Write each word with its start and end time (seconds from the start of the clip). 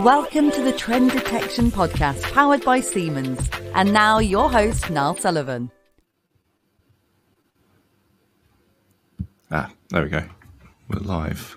Welcome 0.00 0.50
to 0.50 0.62
the 0.62 0.74
Trend 0.76 1.12
Detection 1.12 1.70
Podcast 1.70 2.22
powered 2.34 2.62
by 2.62 2.80
Siemens. 2.80 3.48
And 3.74 3.94
now 3.94 4.18
your 4.18 4.50
host, 4.50 4.90
Niall 4.90 5.16
Sullivan. 5.16 5.70
Ah, 9.50 9.72
there 9.88 10.02
we 10.02 10.10
go. 10.10 10.22
We're 10.88 11.00
live. 11.00 11.56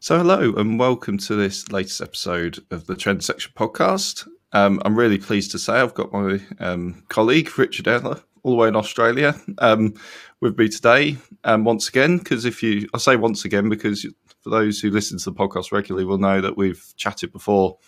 So, 0.00 0.18
hello 0.18 0.52
and 0.54 0.78
welcome 0.78 1.16
to 1.16 1.34
this 1.34 1.72
latest 1.72 2.02
episode 2.02 2.58
of 2.70 2.86
the 2.86 2.96
Trend 2.96 3.20
Detection 3.20 3.52
Podcast. 3.56 4.28
Um, 4.52 4.82
I'm 4.84 4.98
really 4.98 5.18
pleased 5.18 5.50
to 5.52 5.58
say 5.58 5.74
I've 5.74 5.94
got 5.94 6.12
my 6.12 6.42
um, 6.58 7.04
colleague 7.08 7.58
Richard 7.58 7.88
Ella 7.88 8.22
all 8.42 8.52
the 8.52 8.56
way 8.56 8.68
in 8.68 8.76
Australia 8.76 9.34
um, 9.58 9.94
with 10.40 10.58
me 10.58 10.68
today. 10.68 11.16
Um, 11.44 11.64
once 11.64 11.88
again, 11.88 12.18
because 12.18 12.44
if 12.44 12.62
you, 12.62 12.88
I 12.94 12.98
say 12.98 13.16
once 13.16 13.44
again 13.44 13.68
because 13.68 14.06
for 14.42 14.50
those 14.50 14.80
who 14.80 14.90
listen 14.90 15.18
to 15.18 15.30
the 15.30 15.36
podcast 15.36 15.72
regularly 15.72 16.04
will 16.04 16.18
know 16.18 16.40
that 16.40 16.56
we've 16.56 16.92
chatted 16.96 17.32
before 17.32 17.78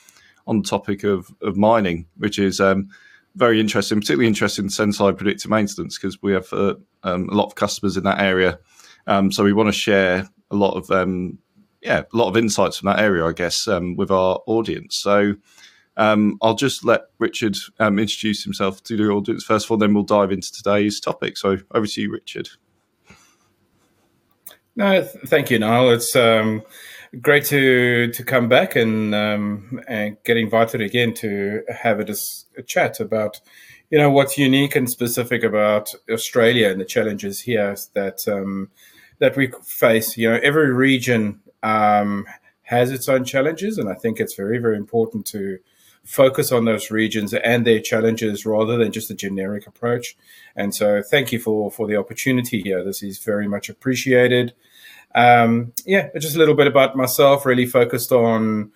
on 0.47 0.59
the 0.63 0.69
topic 0.69 1.05
of, 1.05 1.31
of 1.41 1.57
mining, 1.57 2.07
which 2.17 2.39
is 2.39 2.61
um, 2.61 2.89
very 3.37 3.61
interesting, 3.61 4.01
particularly 4.01 4.29
interesting 4.29 4.67
in 4.67 5.15
predictive 5.17 5.51
maintenance 5.51 5.99
because 5.99 6.21
we 6.23 6.33
have 6.33 6.53
uh, 6.53 6.75
um, 7.03 7.29
a 7.29 7.35
lot 7.35 7.47
of 7.47 7.55
customers 7.55 7.97
in 7.97 8.05
that 8.05 8.21
area. 8.21 8.59
Um, 9.07 9.33
so 9.33 9.45
we 9.45 9.53
want 9.53 9.69
to 9.69 9.73
share 9.73 10.29
a 10.51 10.57
lot 10.57 10.77
of 10.77 10.91
um, 10.91 11.39
yeah, 11.81 12.03
a 12.13 12.17
lot 12.17 12.29
of 12.29 12.37
insights 12.37 12.79
from 12.79 12.87
that 12.87 13.01
area, 13.01 13.27
I 13.27 13.33
guess, 13.33 13.67
um, 13.67 13.97
with 13.97 14.11
our 14.11 14.41
audience. 14.47 14.97
So 14.97 15.35
um, 15.97 16.39
I'll 16.41 16.55
just 16.55 16.85
let 16.85 17.03
Richard 17.19 17.57
um, 17.79 17.99
introduce 17.99 18.43
himself 18.45 18.83
to 18.85 18.97
the 18.97 19.09
audience 19.09 19.45
first 19.45 19.67
of 19.67 19.71
all, 19.71 19.77
then 19.77 19.95
we'll 19.95 20.05
dive 20.05 20.33
into 20.33 20.53
today's 20.53 21.01
topic. 21.01 21.37
So 21.37 21.59
over 21.75 21.87
to 21.87 22.01
you, 22.01 22.11
Richard. 22.13 22.49
No, 24.75 25.03
th- 25.03 25.13
thank 25.27 25.51
you, 25.51 25.59
Niall. 25.59 25.91
It's 25.91 26.17
um, 26.17 26.63
great 27.21 27.45
to 27.47 28.11
to 28.11 28.25
come 28.25 28.49
back 28.49 28.75
and 28.75 29.15
um, 29.15 29.81
and 29.87 30.17
get 30.25 30.39
invited 30.39 30.81
again 30.81 31.13
to 31.15 31.63
have 31.69 32.01
a, 32.01 32.05
dis- 32.05 32.47
a 32.57 32.63
chat 32.63 32.99
about 32.99 33.41
you 33.91 33.99
know 33.99 34.11
what's 34.11 34.39
unique 34.39 34.75
and 34.75 34.89
specific 34.89 35.43
about 35.43 35.91
Australia 36.11 36.71
and 36.71 36.81
the 36.81 36.87
challenges 36.87 37.41
here 37.41 37.77
that 37.93 38.27
um, 38.27 38.71
that 39.19 39.37
we 39.37 39.53
face. 39.63 40.17
You 40.17 40.31
know, 40.31 40.41
every 40.43 40.73
region 40.73 41.41
um, 41.63 42.27
has 42.63 42.91
its 42.91 43.11
own 43.11 43.25
challenges, 43.25 43.77
and 43.77 43.91
I 43.91 43.95
think 43.95 44.21
it's 44.21 44.35
very 44.35 44.57
very 44.57 44.79
important 44.79 45.27
to 45.27 45.59
focus 46.05 46.53
on 46.53 46.65
those 46.65 46.91
regions 46.91 47.33
and 47.33 47.67
their 47.67 47.81
challenges 47.81 48.45
rather 48.45 48.77
than 48.77 48.93
just 48.93 49.11
a 49.11 49.15
generic 49.15 49.67
approach. 49.67 50.17
And 50.57 50.75
so, 50.75 51.03
thank 51.03 51.33
you 51.33 51.39
for 51.39 51.71
for 51.71 51.87
the 51.87 51.97
opportunity 51.97 52.61
here. 52.63 52.85
This 52.85 53.03
is 53.03 53.19
very 53.19 53.49
much 53.49 53.69
appreciated. 53.69 54.55
Um, 55.15 55.73
yeah, 55.85 56.09
just 56.19 56.37
a 56.37 56.39
little 56.39 56.55
bit 56.55 56.67
about 56.67 56.97
myself. 56.97 57.47
Really 57.47 57.67
focused 57.67 58.13
on 58.13 58.73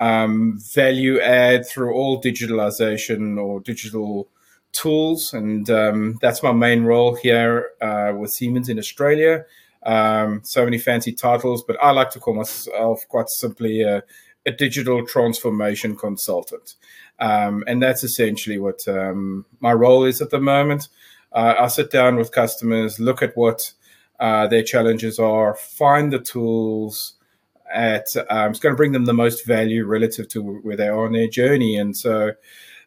um, 0.00 0.58
value 0.74 1.20
add 1.20 1.66
through 1.66 1.94
all 1.94 2.22
digitalization 2.22 3.38
or 3.42 3.60
digital 3.60 4.28
tools, 4.72 5.32
and 5.32 5.68
um, 5.70 6.18
that's 6.20 6.42
my 6.42 6.52
main 6.52 6.84
role 6.84 7.14
here 7.14 7.70
uh, 7.80 8.12
with 8.16 8.30
Siemens 8.30 8.68
in 8.68 8.78
Australia. 8.78 9.44
Um, 9.84 10.40
so 10.44 10.64
many 10.64 10.78
fancy 10.78 11.12
titles, 11.12 11.64
but 11.64 11.76
I 11.82 11.92
like 11.92 12.10
to 12.10 12.20
call 12.20 12.34
myself 12.34 13.06
quite 13.08 13.28
simply 13.28 13.82
a, 13.82 14.02
a 14.48 14.52
digital 14.52 15.06
transformation 15.06 15.96
consultant. 15.96 16.74
Um, 17.20 17.64
and 17.66 17.82
that's 17.82 18.02
essentially 18.02 18.58
what 18.58 18.86
um, 18.88 19.44
my 19.60 19.72
role 19.72 20.04
is 20.04 20.22
at 20.22 20.30
the 20.30 20.40
moment. 20.40 20.88
Uh, 21.32 21.54
I 21.58 21.68
sit 21.68 21.90
down 21.90 22.16
with 22.16 22.32
customers, 22.32 22.98
look 22.98 23.22
at 23.22 23.36
what 23.36 23.72
uh, 24.18 24.46
their 24.46 24.62
challenges 24.62 25.18
are, 25.18 25.54
find 25.54 26.12
the 26.12 26.18
tools 26.18 27.14
at 27.72 28.06
um, 28.30 28.50
it's 28.50 28.60
going 28.60 28.72
to 28.72 28.76
bring 28.76 28.92
them 28.92 29.04
the 29.04 29.12
most 29.12 29.46
value 29.46 29.84
relative 29.84 30.26
to 30.28 30.40
where 30.42 30.76
they 30.76 30.88
are 30.88 31.04
on 31.04 31.12
their 31.12 31.28
journey. 31.28 31.76
And 31.76 31.96
so, 31.96 32.32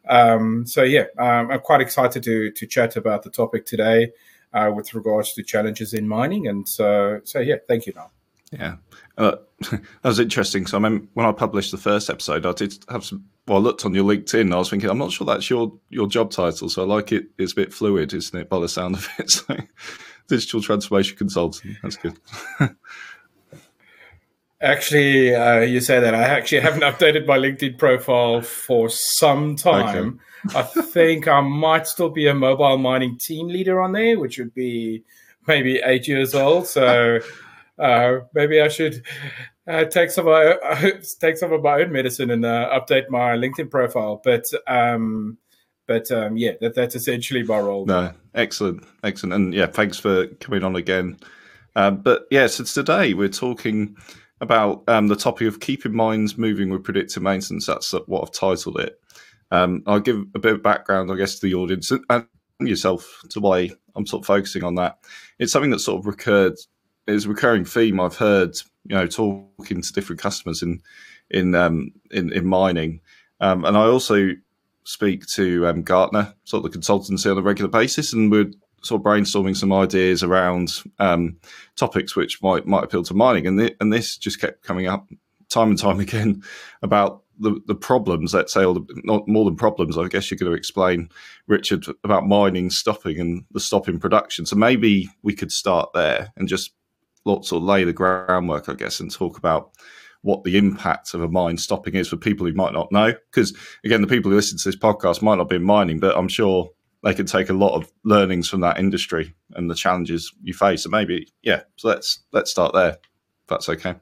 um, 0.08 0.66
so 0.66 0.82
yeah, 0.82 1.04
um, 1.18 1.52
I'm 1.52 1.60
quite 1.60 1.80
excited 1.80 2.22
to 2.24 2.50
to 2.50 2.66
chat 2.66 2.96
about 2.96 3.22
the 3.22 3.30
topic 3.30 3.64
today 3.64 4.10
uh, 4.52 4.72
with 4.74 4.92
regards 4.94 5.34
to 5.34 5.42
challenges 5.42 5.94
in 5.94 6.08
mining. 6.08 6.48
And 6.48 6.68
so, 6.68 7.20
so 7.24 7.38
yeah, 7.38 7.56
thank 7.68 7.86
you, 7.86 7.92
Niall. 7.94 8.12
Yeah, 8.50 8.76
uh, 9.18 9.36
that 9.70 9.82
was 10.02 10.18
interesting. 10.18 10.66
So 10.66 10.78
I 10.78 10.80
mean, 10.80 11.08
when 11.14 11.26
I 11.26 11.32
published 11.32 11.70
the 11.70 11.78
first 11.78 12.10
episode, 12.10 12.46
I 12.46 12.52
did 12.52 12.84
have 12.88 13.04
some. 13.04 13.24
Well, 13.46 13.58
I 13.58 13.60
looked 13.60 13.84
on 13.84 13.92
your 13.92 14.04
LinkedIn. 14.04 14.42
and 14.42 14.54
I 14.54 14.58
was 14.58 14.70
thinking, 14.70 14.88
I'm 14.88 14.98
not 14.98 15.12
sure 15.12 15.26
that's 15.26 15.50
your 15.50 15.72
your 15.90 16.06
job 16.06 16.30
title. 16.30 16.68
So 16.68 16.82
I 16.82 16.86
like 16.86 17.12
it. 17.12 17.26
It's 17.38 17.52
a 17.52 17.56
bit 17.56 17.74
fluid, 17.74 18.12
isn't 18.14 18.38
it, 18.38 18.48
by 18.48 18.58
the 18.60 18.68
sound 18.68 18.96
of 18.96 19.08
it? 19.18 19.30
So, 19.48 19.56
digital 20.28 20.62
transformation 20.62 21.16
consultant. 21.16 21.76
That's 21.82 21.96
good. 21.96 22.18
Actually, 24.62 25.34
uh, 25.34 25.60
you 25.60 25.80
say 25.80 25.98
that. 25.98 26.14
I 26.14 26.22
actually 26.22 26.60
haven't 26.60 26.82
updated 26.82 27.26
my 27.26 27.36
LinkedIn 27.36 27.76
profile 27.78 28.40
for 28.42 28.88
some 28.88 29.56
time. 29.56 30.20
Okay. 30.46 30.58
I 30.58 30.62
think 30.62 31.26
I 31.26 31.40
might 31.40 31.88
still 31.88 32.10
be 32.10 32.28
a 32.28 32.34
mobile 32.34 32.78
mining 32.78 33.18
team 33.18 33.48
leader 33.48 33.80
on 33.80 33.90
there, 33.90 34.20
which 34.20 34.38
would 34.38 34.54
be 34.54 35.02
maybe 35.48 35.80
eight 35.84 36.06
years 36.06 36.32
old. 36.32 36.68
So 36.68 37.18
uh, 37.78 38.20
maybe 38.34 38.60
I 38.60 38.68
should 38.68 39.02
uh, 39.66 39.84
take 39.84 40.10
some 40.10 40.26
of 40.26 40.32
my, 40.32 40.92
take 41.20 41.36
some 41.36 41.52
of 41.52 41.62
my 41.62 41.82
own 41.82 41.92
medicine 41.92 42.30
and 42.30 42.44
uh, 42.44 42.68
update 42.78 43.08
my 43.08 43.36
LinkedIn 43.36 43.70
profile. 43.70 44.20
But 44.22 44.44
um, 44.66 45.38
but 45.86 46.10
um, 46.10 46.36
yeah, 46.36 46.52
that, 46.60 46.74
that's 46.74 46.94
essentially 46.94 47.42
my 47.42 47.58
role. 47.58 47.86
No, 47.86 48.12
excellent, 48.34 48.84
excellent, 49.02 49.34
and 49.34 49.54
yeah, 49.54 49.66
thanks 49.66 49.98
for 49.98 50.26
coming 50.40 50.64
on 50.64 50.76
again. 50.76 51.18
Um, 51.74 51.98
but 51.98 52.26
yeah, 52.30 52.46
so 52.46 52.64
today 52.64 53.14
we're 53.14 53.28
talking 53.28 53.96
about 54.40 54.82
um, 54.88 55.08
the 55.08 55.16
topic 55.16 55.46
of 55.46 55.60
keeping 55.60 55.94
minds 55.94 56.36
moving 56.36 56.68
with 56.68 56.84
predictive 56.84 57.22
maintenance. 57.22 57.66
That's 57.66 57.92
what 57.92 58.22
I've 58.22 58.32
titled 58.32 58.80
it. 58.80 59.00
Um, 59.50 59.82
I'll 59.86 60.00
give 60.00 60.24
a 60.34 60.38
bit 60.38 60.54
of 60.54 60.62
background, 60.62 61.10
I 61.10 61.16
guess, 61.16 61.38
to 61.38 61.46
the 61.46 61.54
audience 61.54 61.92
and 62.10 62.26
yourself 62.60 63.22
to 63.30 63.40
why 63.40 63.70
I'm 63.94 64.06
sort 64.06 64.22
of 64.22 64.26
focusing 64.26 64.64
on 64.64 64.74
that. 64.76 64.98
It's 65.38 65.52
something 65.52 65.70
that 65.70 65.80
sort 65.80 66.00
of 66.00 66.06
recurred, 66.06 66.54
is 67.06 67.26
a 67.26 67.28
recurring 67.28 67.64
theme 67.64 68.00
I've 68.00 68.16
heard, 68.16 68.56
you 68.84 68.96
know, 68.96 69.06
talking 69.06 69.82
to 69.82 69.92
different 69.92 70.20
customers 70.20 70.62
in 70.62 70.80
in 71.30 71.54
um, 71.54 71.92
in, 72.10 72.32
in 72.32 72.46
mining, 72.46 73.00
um, 73.40 73.64
and 73.64 73.76
I 73.76 73.82
also 73.82 74.30
speak 74.84 75.26
to 75.26 75.66
um, 75.66 75.82
Gartner, 75.82 76.34
sort 76.44 76.64
of 76.64 76.72
the 76.72 76.78
consultancy 76.78 77.30
on 77.30 77.38
a 77.38 77.42
regular 77.42 77.70
basis, 77.70 78.12
and 78.12 78.30
we're 78.30 78.50
sort 78.82 79.00
of 79.00 79.04
brainstorming 79.04 79.56
some 79.56 79.72
ideas 79.72 80.22
around 80.22 80.82
um, 80.98 81.36
topics 81.76 82.16
which 82.16 82.42
might 82.42 82.66
might 82.66 82.84
appeal 82.84 83.02
to 83.04 83.14
mining, 83.14 83.46
and 83.46 83.58
th- 83.58 83.76
and 83.80 83.92
this 83.92 84.16
just 84.16 84.40
kept 84.40 84.62
coming 84.62 84.86
up 84.86 85.08
time 85.48 85.70
and 85.70 85.78
time 85.78 86.00
again 86.06 86.42
about 86.82 87.22
the, 87.38 87.60
the 87.66 87.74
problems. 87.74 88.34
Let's 88.34 88.52
say, 88.52 88.64
or 88.64 88.74
the, 88.74 89.00
not 89.04 89.26
more 89.28 89.44
than 89.44 89.56
problems. 89.56 89.96
I 89.96 90.08
guess 90.08 90.30
you're 90.30 90.38
going 90.38 90.52
to 90.52 90.56
explain, 90.56 91.08
Richard, 91.46 91.86
about 92.04 92.26
mining 92.26 92.70
stopping 92.70 93.20
and 93.20 93.44
the 93.52 93.60
stop 93.60 93.88
in 93.88 93.98
production. 93.98 94.46
So 94.46 94.56
maybe 94.56 95.08
we 95.22 95.34
could 95.34 95.52
start 95.52 95.90
there 95.94 96.32
and 96.36 96.48
just 96.48 96.72
lots 97.24 97.52
or 97.52 97.60
lay 97.60 97.84
the 97.84 97.92
groundwork, 97.92 98.68
I 98.68 98.74
guess, 98.74 99.00
and 99.00 99.10
talk 99.10 99.38
about 99.38 99.72
what 100.22 100.44
the 100.44 100.56
impact 100.56 101.14
of 101.14 101.22
a 101.22 101.28
mine 101.28 101.58
stopping 101.58 101.94
is 101.94 102.08
for 102.08 102.16
people 102.16 102.46
who 102.46 102.52
might 102.54 102.72
not 102.72 102.92
know. 102.92 103.12
Because 103.30 103.56
again, 103.84 104.00
the 104.00 104.06
people 104.06 104.30
who 104.30 104.36
listen 104.36 104.58
to 104.58 104.68
this 104.68 104.76
podcast 104.76 105.22
might 105.22 105.36
not 105.36 105.48
be 105.48 105.56
in 105.56 105.64
mining, 105.64 105.98
but 105.98 106.16
I'm 106.16 106.28
sure 106.28 106.70
they 107.02 107.14
can 107.14 107.26
take 107.26 107.50
a 107.50 107.54
lot 107.54 107.74
of 107.74 107.92
learnings 108.04 108.48
from 108.48 108.60
that 108.60 108.78
industry 108.78 109.34
and 109.54 109.68
the 109.68 109.74
challenges 109.74 110.32
you 110.42 110.54
face. 110.54 110.84
So 110.84 110.90
maybe, 110.90 111.28
yeah. 111.42 111.62
So 111.76 111.88
let's 111.88 112.20
let's 112.32 112.50
start 112.50 112.72
there. 112.72 112.90
If 112.90 113.48
that's 113.48 113.68
okay. 113.68 113.96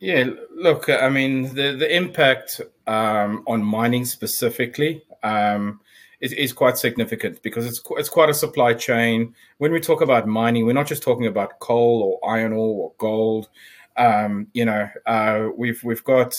Yeah, 0.00 0.30
look, 0.56 0.88
I 0.88 1.08
mean, 1.10 1.54
the 1.54 1.76
the 1.76 1.94
impact 1.94 2.60
um, 2.86 3.44
on 3.46 3.62
mining 3.62 4.04
specifically 4.04 5.02
um, 5.22 5.80
is, 6.22 6.32
is 6.32 6.52
quite 6.52 6.78
significant 6.78 7.42
because 7.42 7.66
it's 7.66 7.82
it's 7.90 8.08
quite 8.08 8.30
a 8.30 8.34
supply 8.34 8.72
chain. 8.72 9.34
When 9.58 9.72
we 9.72 9.80
talk 9.80 10.00
about 10.00 10.26
mining, 10.26 10.64
we're 10.64 10.72
not 10.72 10.86
just 10.86 11.02
talking 11.02 11.26
about 11.26 11.58
coal 11.58 12.20
or 12.22 12.30
iron 12.30 12.52
ore 12.52 12.84
or 12.84 12.92
gold. 12.96 13.48
Um, 13.96 14.46
you 14.54 14.64
know, 14.64 14.88
uh, 15.04 15.48
we've 15.56 15.82
we've 15.84 16.04
got 16.04 16.34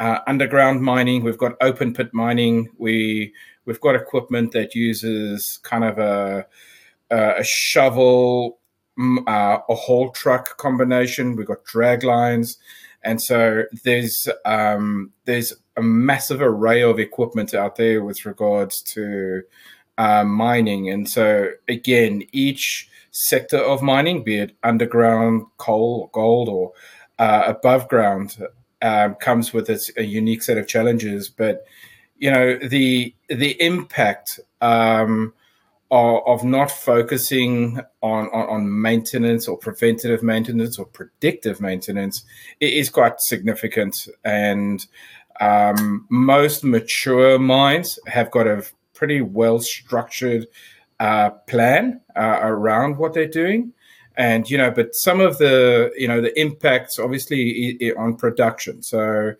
uh, 0.00 0.20
underground 0.26 0.82
mining, 0.82 1.22
we've 1.22 1.38
got 1.38 1.52
open 1.60 1.92
pit 1.92 2.12
mining, 2.12 2.70
we 2.78 3.34
we've 3.66 3.80
got 3.80 3.94
equipment 3.94 4.52
that 4.52 4.74
uses 4.74 5.60
kind 5.62 5.84
of 5.84 5.98
a 5.98 6.46
a 7.10 7.44
shovel, 7.44 8.58
mm, 8.98 9.18
uh, 9.28 9.60
a 9.68 9.74
haul 9.74 10.10
truck 10.10 10.56
combination. 10.56 11.36
We've 11.36 11.46
got 11.46 11.64
drag 11.64 12.02
lines, 12.02 12.58
and 13.02 13.20
so 13.20 13.64
there's 13.84 14.26
um, 14.46 15.12
there's 15.26 15.52
a 15.78 15.82
massive 15.82 16.42
array 16.42 16.82
of 16.82 16.98
equipment 16.98 17.54
out 17.54 17.76
there 17.76 18.02
with 18.02 18.26
regards 18.26 18.82
to 18.82 19.42
uh, 19.96 20.24
mining, 20.24 20.90
and 20.90 21.08
so 21.08 21.50
again, 21.68 22.22
each 22.32 22.88
sector 23.10 23.58
of 23.58 23.82
mining, 23.82 24.22
be 24.22 24.38
it 24.38 24.56
underground 24.62 25.46
coal, 25.56 26.02
or 26.02 26.10
gold, 26.12 26.48
or 26.48 26.72
uh, 27.18 27.44
above 27.46 27.88
ground, 27.88 28.36
um, 28.82 29.14
comes 29.14 29.52
with 29.52 29.70
its 29.70 29.90
a 29.96 30.02
unique 30.02 30.42
set 30.42 30.58
of 30.58 30.66
challenges. 30.66 31.28
But 31.28 31.64
you 32.16 32.30
know 32.30 32.58
the 32.58 33.14
the 33.28 33.60
impact 33.62 34.40
um, 34.60 35.32
of 35.90 36.44
not 36.44 36.70
focusing 36.70 37.80
on, 38.02 38.26
on, 38.26 38.48
on 38.48 38.82
maintenance 38.82 39.48
or 39.48 39.56
preventative 39.56 40.22
maintenance 40.22 40.78
or 40.78 40.84
predictive 40.84 41.60
maintenance 41.60 42.24
is 42.60 42.90
quite 42.90 43.20
significant. 43.20 44.06
And 44.24 44.84
um, 45.40 46.06
most 46.10 46.64
mature 46.64 47.38
mines 47.38 47.98
have 48.06 48.30
got 48.30 48.46
a 48.46 48.64
pretty 48.94 49.20
well 49.20 49.60
structured 49.60 50.46
uh, 51.00 51.30
plan 51.30 52.00
uh, 52.16 52.40
around 52.42 52.98
what 52.98 53.14
they're 53.14 53.26
doing. 53.26 53.72
And 54.16 54.50
you 54.50 54.58
know, 54.58 54.70
but 54.70 54.94
some 54.94 55.20
of 55.20 55.38
the 55.38 55.92
you 55.96 56.08
know 56.08 56.20
the 56.20 56.38
impacts 56.38 56.98
obviously 56.98 57.92
on 57.96 58.16
production. 58.16 58.82
So, 58.82 59.34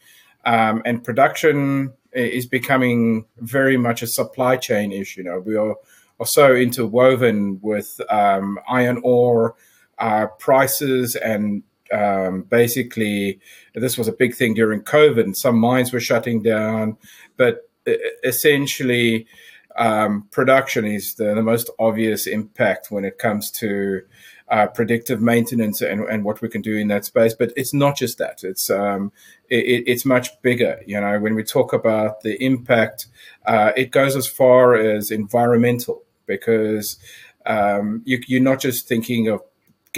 um, 0.44 0.82
and 0.84 1.02
production 1.02 1.92
is 2.12 2.46
becoming 2.46 3.26
very 3.38 3.76
much 3.76 4.02
a 4.02 4.06
supply 4.06 4.56
chain 4.56 4.92
issue. 4.92 5.22
You 5.22 5.30
know, 5.30 5.40
we 5.40 5.56
are 5.56 5.74
are 6.20 6.26
so 6.26 6.54
interwoven 6.54 7.58
with 7.60 8.00
um, 8.08 8.58
iron 8.68 9.00
ore 9.02 9.56
uh, 9.98 10.26
prices 10.38 11.16
and 11.16 11.62
um, 11.92 12.42
basically 12.42 13.40
this 13.74 13.96
was 13.96 14.08
a 14.08 14.12
big 14.12 14.34
thing 14.34 14.54
during 14.54 14.82
COVID 14.82 15.24
and 15.24 15.36
some 15.36 15.58
mines 15.58 15.92
were 15.92 16.00
shutting 16.00 16.42
down, 16.42 16.96
but 17.36 17.68
essentially 18.24 19.26
um, 19.76 20.26
production 20.30 20.84
is 20.84 21.14
the, 21.14 21.34
the, 21.34 21.42
most 21.42 21.70
obvious 21.78 22.26
impact 22.26 22.90
when 22.90 23.04
it 23.04 23.18
comes 23.18 23.50
to 23.52 24.02
uh, 24.48 24.66
predictive 24.66 25.20
maintenance 25.20 25.80
and, 25.80 26.00
and, 26.04 26.24
what 26.24 26.42
we 26.42 26.48
can 26.48 26.62
do 26.62 26.76
in 26.76 26.88
that 26.88 27.04
space. 27.04 27.32
But 27.32 27.52
it's 27.56 27.72
not 27.72 27.96
just 27.96 28.18
that; 28.18 28.42
it's 28.42 28.70
um, 28.70 29.12
it, 29.48 29.84
it's 29.86 30.04
much 30.04 30.30
bigger. 30.42 30.80
You 30.84 31.00
know, 31.00 31.20
when 31.20 31.36
we 31.36 31.44
talk 31.44 31.72
about 31.72 32.22
the 32.22 32.42
impact, 32.44 33.06
uh, 33.46 33.70
it 33.76 33.92
goes 33.92 34.16
as 34.16 34.26
far 34.26 34.74
as 34.74 35.12
environmental 35.12 36.02
because 36.26 36.98
um, 37.46 38.02
you, 38.04 38.20
you're 38.26 38.42
not 38.42 38.60
just 38.60 38.88
thinking 38.88 39.28
of 39.28 39.42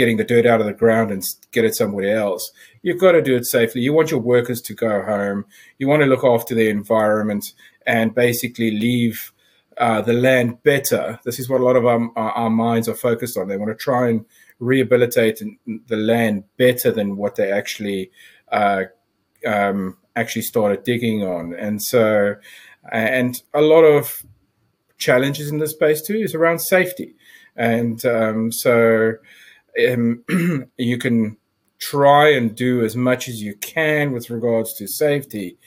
getting 0.01 0.17
the 0.17 0.25
dirt 0.25 0.47
out 0.47 0.61
of 0.61 0.67
the 0.67 0.73
ground 0.73 1.11
and 1.11 1.23
get 1.53 1.67
it 1.67 1.75
somewhere 1.75 2.17
else. 2.17 2.51
You've 2.81 3.01
got 3.01 3.13
to 3.13 3.21
do 3.21 3.37
it 3.37 3.45
safely. 3.45 3.83
You 3.83 3.93
want 3.93 4.11
your 4.11 4.21
workers 4.21 4.63
to 4.63 4.75
go 4.75 5.03
home. 5.03 5.45
You 5.77 5.89
want 5.89 6.01
to 6.01 6.07
look 6.07 6.25
after 6.25 6.55
the 6.55 6.71
environment 6.71 7.53
and 7.87 8.15
basically 8.15 8.71
leave 8.71 9.33
uh, 9.77 10.01
the 10.01 10.15
land 10.15 10.63
better. 10.63 11.21
This 11.25 11.39
is 11.39 11.51
what 11.51 11.61
a 11.61 11.65
lot 11.65 11.77
of 11.77 11.85
our, 11.85 12.11
our, 12.17 12.49
minds 12.49 12.89
are 12.89 12.95
focused 12.95 13.37
on. 13.37 13.49
They 13.49 13.59
want 13.59 13.71
to 13.71 13.85
try 13.85 14.09
and 14.09 14.25
rehabilitate 14.59 15.43
the 15.87 15.97
land 15.97 16.45
better 16.57 16.91
than 16.91 17.19
what 17.19 17.37
they 17.37 17.53
actually 17.53 18.11
uh, 18.51 18.85
um, 19.47 19.99
actually 20.17 20.43
started 20.43 20.85
digging 20.85 21.23
on. 21.23 21.55
And 21.55 21.83
so, 21.83 22.37
and 22.91 23.41
a 23.53 23.61
lot 23.61 23.83
of 23.83 24.25
challenges 24.97 25.51
in 25.51 25.59
this 25.59 25.73
space 25.73 26.01
too 26.01 26.17
is 26.17 26.35
around 26.35 26.61
safety. 26.61 27.15
And 27.57 28.05
um, 28.07 28.53
so 28.53 29.15
um, 29.93 30.25
you 30.77 30.99
can 30.99 31.37
try 31.79 32.31
and 32.31 32.55
do 32.55 32.85
as 32.85 32.95
much 32.95 33.29
as 33.29 33.43
you 33.43 33.55
can 33.57 34.13
with 34.13 34.31
regards 34.31 34.75
to 34.75 34.87
safety, 34.87 35.59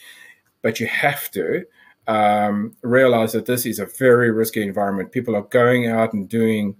but 0.62 0.80
you 0.80 0.88
have 0.88 1.30
to 1.32 1.66
um, 2.08 2.76
realize 2.82 3.32
that 3.32 3.46
this 3.46 3.66
is 3.66 3.80
a 3.80 3.86
very 3.86 4.32
risky 4.32 4.62
environment. 4.62 5.12
People 5.12 5.36
are 5.36 5.44
going 5.44 5.88
out 5.88 6.14
and 6.14 6.30
doing 6.30 6.76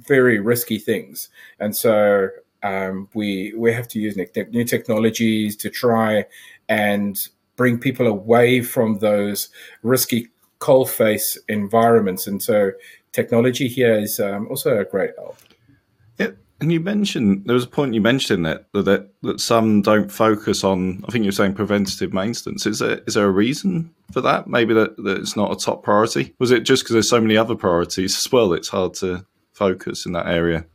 very 0.00 0.38
risky 0.38 0.78
things, 0.78 1.28
and 1.58 1.76
so 1.76 2.28
um, 2.62 3.08
we 3.14 3.52
we 3.56 3.72
have 3.72 3.88
to 3.88 3.98
use 3.98 4.16
new 4.16 4.64
technologies 4.64 5.56
to 5.56 5.70
try 5.70 6.24
and 6.68 7.16
bring 7.56 7.78
people 7.78 8.06
away 8.06 8.60
from 8.62 8.98
those 8.98 9.48
risky 9.82 10.28
coalface 10.60 11.36
environments. 11.48 12.26
And 12.26 12.42
so 12.42 12.72
technology 13.12 13.68
here 13.68 13.94
is 13.94 14.20
um, 14.20 14.46
also 14.48 14.78
a 14.78 14.84
great 14.84 15.10
help. 15.16 15.38
And 16.60 16.72
you 16.72 16.80
mentioned 16.80 17.44
there 17.46 17.54
was 17.54 17.64
a 17.64 17.68
point 17.68 17.94
you 17.94 18.00
mentioned 18.00 18.44
that 18.44 18.66
that 18.72 19.08
that 19.22 19.40
some 19.40 19.82
don't 19.82 20.10
focus 20.10 20.64
on. 20.64 21.04
I 21.06 21.12
think 21.12 21.24
you're 21.24 21.32
saying 21.32 21.54
preventative 21.54 22.12
maintenance. 22.12 22.66
Is 22.66 22.80
there 22.80 23.00
is 23.06 23.14
there 23.14 23.26
a 23.26 23.30
reason 23.30 23.94
for 24.12 24.20
that? 24.22 24.48
Maybe 24.48 24.74
that, 24.74 24.96
that 24.96 25.18
it's 25.18 25.36
not 25.36 25.52
a 25.52 25.56
top 25.56 25.84
priority. 25.84 26.34
Was 26.38 26.50
it 26.50 26.60
just 26.60 26.82
because 26.82 26.94
there's 26.94 27.08
so 27.08 27.20
many 27.20 27.36
other 27.36 27.54
priorities 27.54 28.16
as 28.16 28.32
well? 28.32 28.52
It's 28.52 28.68
hard 28.68 28.94
to 28.94 29.24
focus 29.52 30.04
in 30.04 30.12
that 30.12 30.26
area. 30.26 30.66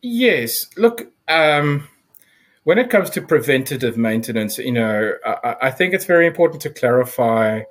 Yes. 0.00 0.66
Look. 0.76 1.12
Um, 1.26 1.86
when 2.64 2.78
it 2.78 2.90
comes 2.90 3.08
to 3.10 3.22
preventative 3.22 3.96
maintenance, 3.96 4.58
you 4.58 4.72
know, 4.72 5.14
I, 5.24 5.56
I 5.62 5.70
think 5.70 5.94
it's 5.94 6.04
very 6.04 6.26
important 6.26 6.60
to 6.62 6.70
clarify 6.70 7.62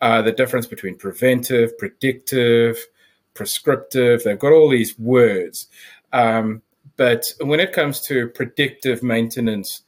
uh, 0.00 0.22
the 0.22 0.32
difference 0.32 0.66
between 0.66 0.96
preventive, 0.96 1.78
predictive, 1.78 2.84
prescriptive. 3.34 4.22
They've 4.22 4.38
got 4.38 4.52
all 4.52 4.70
these 4.70 4.98
words. 4.98 5.68
Um, 6.12 6.62
but 6.96 7.24
when 7.40 7.60
it 7.60 7.72
comes 7.72 8.00
to 8.02 8.28
predictive 8.28 9.02
maintenance, 9.02 9.82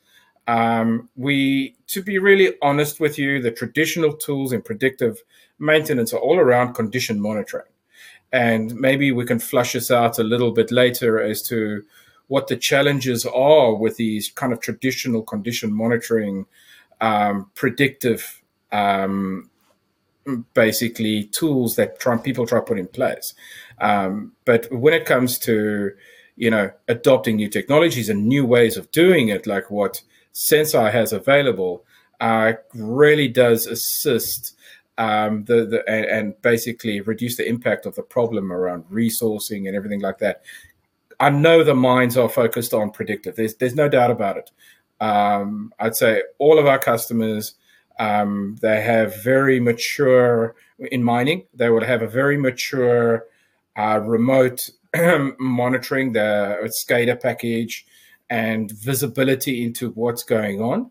um, 0.49 1.09
we, 1.17 1.77
to 1.89 2.03
be 2.03 2.19
really 2.19 2.55
honest 2.63 3.01
with 3.01 3.19
you, 3.19 3.41
the 3.41 3.51
traditional 3.51 4.13
tools 4.13 4.53
in 4.53 4.63
predictive 4.63 5.23
maintenance 5.59 6.13
are 6.13 6.21
all 6.21 6.39
around 6.39 6.75
condition 6.75 7.21
monitoring. 7.21 7.67
And 8.33 8.75
maybe 8.75 9.13
we 9.13 9.25
can 9.25 9.39
flush 9.39 9.73
this 9.73 9.91
out 9.91 10.19
a 10.19 10.25
little 10.25 10.53
bit 10.53 10.71
later 10.71 11.21
as 11.21 11.43
to 11.49 11.85
what 12.29 12.49
the 12.49 12.57
challenges 12.57 13.25
are 13.25 13.75
with 13.75 13.97
these 13.97 14.31
kind 14.31 14.53
of 14.53 14.61
traditional 14.61 15.23
condition 15.23 15.73
monitoring, 15.73 16.47
um, 17.01 17.51
predictive, 17.55 18.43
um, 18.73 19.49
basically 20.55 21.25
tools 21.25 21.77
that 21.77 21.99
try, 22.01 22.17
people 22.17 22.47
try 22.47 22.59
to 22.59 22.65
put 22.65 22.79
in 22.79 22.89
place. 22.89 23.35
Um, 23.81 24.33
but 24.45 24.71
when 24.73 24.95
it 24.95 25.05
comes 25.05 25.39
to 25.41 25.93
you 26.37 26.51
know 26.51 26.71
adopting 26.89 27.37
new 27.37 27.49
technologies 27.49 28.09
and 28.09 28.27
new 28.27 28.45
ways 28.45 28.77
of 28.77 28.91
doing 28.91 29.29
it, 29.29 29.47
like 29.47 29.71
what 29.71 30.03
Senseye 30.35 30.93
has 30.93 31.13
available, 31.13 31.85
uh, 32.21 32.55
really 32.75 33.29
does 33.29 33.67
assist. 33.67 34.55
Um, 34.99 35.45
the, 35.45 35.67
the 35.67 35.85
and, 35.87 36.07
and, 36.07 36.41
basically 36.41 37.03
reduce 37.03 37.37
the 37.37 37.47
impact 37.47 37.85
of 37.85 37.95
the 37.97 38.03
problem 38.03 38.51
around 38.51 38.85
resourcing 38.85 39.67
and 39.69 39.77
everything 39.77 40.01
like 40.01 40.17
that. 40.21 40.43
I 41.21 41.29
know 41.29 41.63
the 41.63 41.75
minds 41.75 42.17
are 42.17 42.31
focused 42.31 42.73
on 42.73 42.93
predictive. 42.93 43.37
There's 43.37 43.57
there's 43.57 43.75
no 43.75 43.91
doubt 43.91 44.11
about 44.11 44.39
it. 44.39 44.51
Um, 44.99 45.75
I'd 45.79 45.97
say 45.97 46.23
all 46.39 46.59
of 46.59 46.65
our 46.65 46.79
customers 46.79 47.57
um, 47.99 48.57
they 48.61 48.81
have 48.83 49.23
very 49.23 49.61
mature 49.61 50.55
in 50.79 51.03
mining. 51.03 51.47
They 51.55 51.71
would 51.71 51.83
have 51.83 52.03
a 52.03 52.09
very 52.09 52.37
mature 52.37 53.25
uh, 53.77 54.01
remote 54.05 54.61
monitoring, 55.39 56.13
the 56.13 56.71
SCADA 56.83 57.21
package, 57.21 57.87
and 58.29 58.71
visibility 58.71 59.65
into 59.65 59.91
what's 59.91 60.23
going 60.23 60.61
on. 60.61 60.91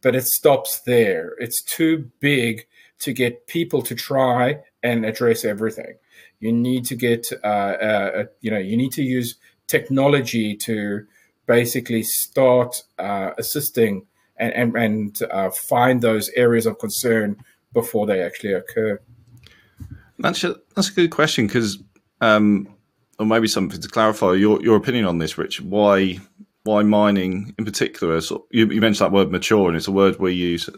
But 0.00 0.16
it 0.16 0.24
stops 0.24 0.80
there. 0.80 1.34
It's 1.38 1.62
too 1.62 2.10
big 2.20 2.66
to 3.00 3.12
get 3.12 3.46
people 3.46 3.82
to 3.82 3.94
try 3.94 4.60
and 4.82 5.04
address 5.04 5.44
everything 5.44 5.96
you 6.42 6.52
need 6.52 6.84
to 6.84 6.96
get 6.96 7.26
uh, 7.44 7.46
uh, 7.46 8.24
you 8.40 8.50
know 8.50 8.58
you 8.58 8.76
need 8.76 8.92
to 8.92 9.02
use 9.02 9.36
technology 9.68 10.54
to 10.56 11.06
basically 11.46 12.02
start 12.02 12.82
uh, 12.98 13.30
assisting 13.38 14.04
and 14.36 14.52
and, 14.52 14.76
and 14.76 15.22
uh, 15.30 15.50
find 15.50 16.02
those 16.02 16.30
areas 16.30 16.66
of 16.66 16.78
concern 16.78 17.36
before 17.72 18.06
they 18.06 18.22
actually 18.22 18.52
occur. 18.52 19.00
That's 20.18 20.44
a, 20.44 20.56
that's 20.74 20.90
a 20.90 20.92
good 20.92 21.10
question 21.10 21.46
because, 21.46 21.78
um, 22.20 22.68
or 23.18 23.26
maybe 23.26 23.48
something 23.48 23.80
to 23.80 23.88
clarify 23.88 24.34
your 24.34 24.62
your 24.62 24.76
opinion 24.76 25.04
on 25.04 25.18
this, 25.18 25.36
Rich. 25.36 25.60
Why 25.60 26.20
why 26.64 26.82
mining 26.82 27.54
in 27.58 27.64
particular? 27.64 28.20
So 28.20 28.46
you, 28.50 28.70
you, 28.70 28.80
mentioned 28.80 29.06
that 29.06 29.12
word 29.12 29.32
mature, 29.32 29.68
and 29.68 29.76
it's 29.76 29.88
a 29.88 29.92
word 29.92 30.18
we 30.18 30.32
use 30.32 30.68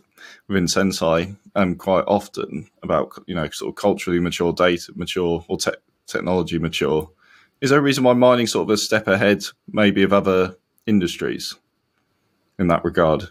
within 0.48 0.64
Senseye 0.64 1.36
um, 1.54 1.74
quite 1.74 2.04
often 2.06 2.68
about 2.82 3.12
you 3.26 3.34
know 3.34 3.48
sort 3.50 3.70
of 3.70 3.76
culturally 3.76 4.20
mature 4.20 4.52
data 4.52 4.92
mature 4.96 5.44
or 5.48 5.58
te- 5.58 5.72
technology 6.06 6.58
mature. 6.58 7.10
Is 7.60 7.70
there 7.70 7.78
a 7.78 7.82
reason 7.82 8.04
why 8.04 8.14
mining 8.14 8.46
sort 8.46 8.68
of 8.68 8.70
a 8.70 8.76
step 8.76 9.08
ahead 9.08 9.44
maybe 9.68 10.02
of 10.02 10.12
other 10.12 10.56
industries 10.86 11.54
in 12.58 12.68
that 12.68 12.84
regard? 12.84 13.28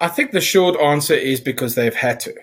I 0.00 0.08
think 0.08 0.32
the 0.32 0.40
short 0.40 0.78
answer 0.80 1.14
is 1.14 1.40
because 1.40 1.74
they've 1.74 1.94
had 1.94 2.20
to. 2.20 2.34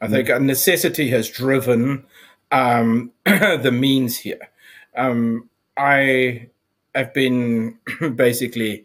I 0.00 0.08
think 0.08 0.28
mm. 0.28 0.42
necessity 0.42 1.10
has 1.10 1.30
driven 1.30 2.04
um, 2.50 3.12
the 3.24 3.70
means 3.72 4.18
here. 4.18 4.50
Um, 4.96 5.48
I 5.76 6.48
have 6.94 7.12
been 7.14 7.78
basically 8.14 8.84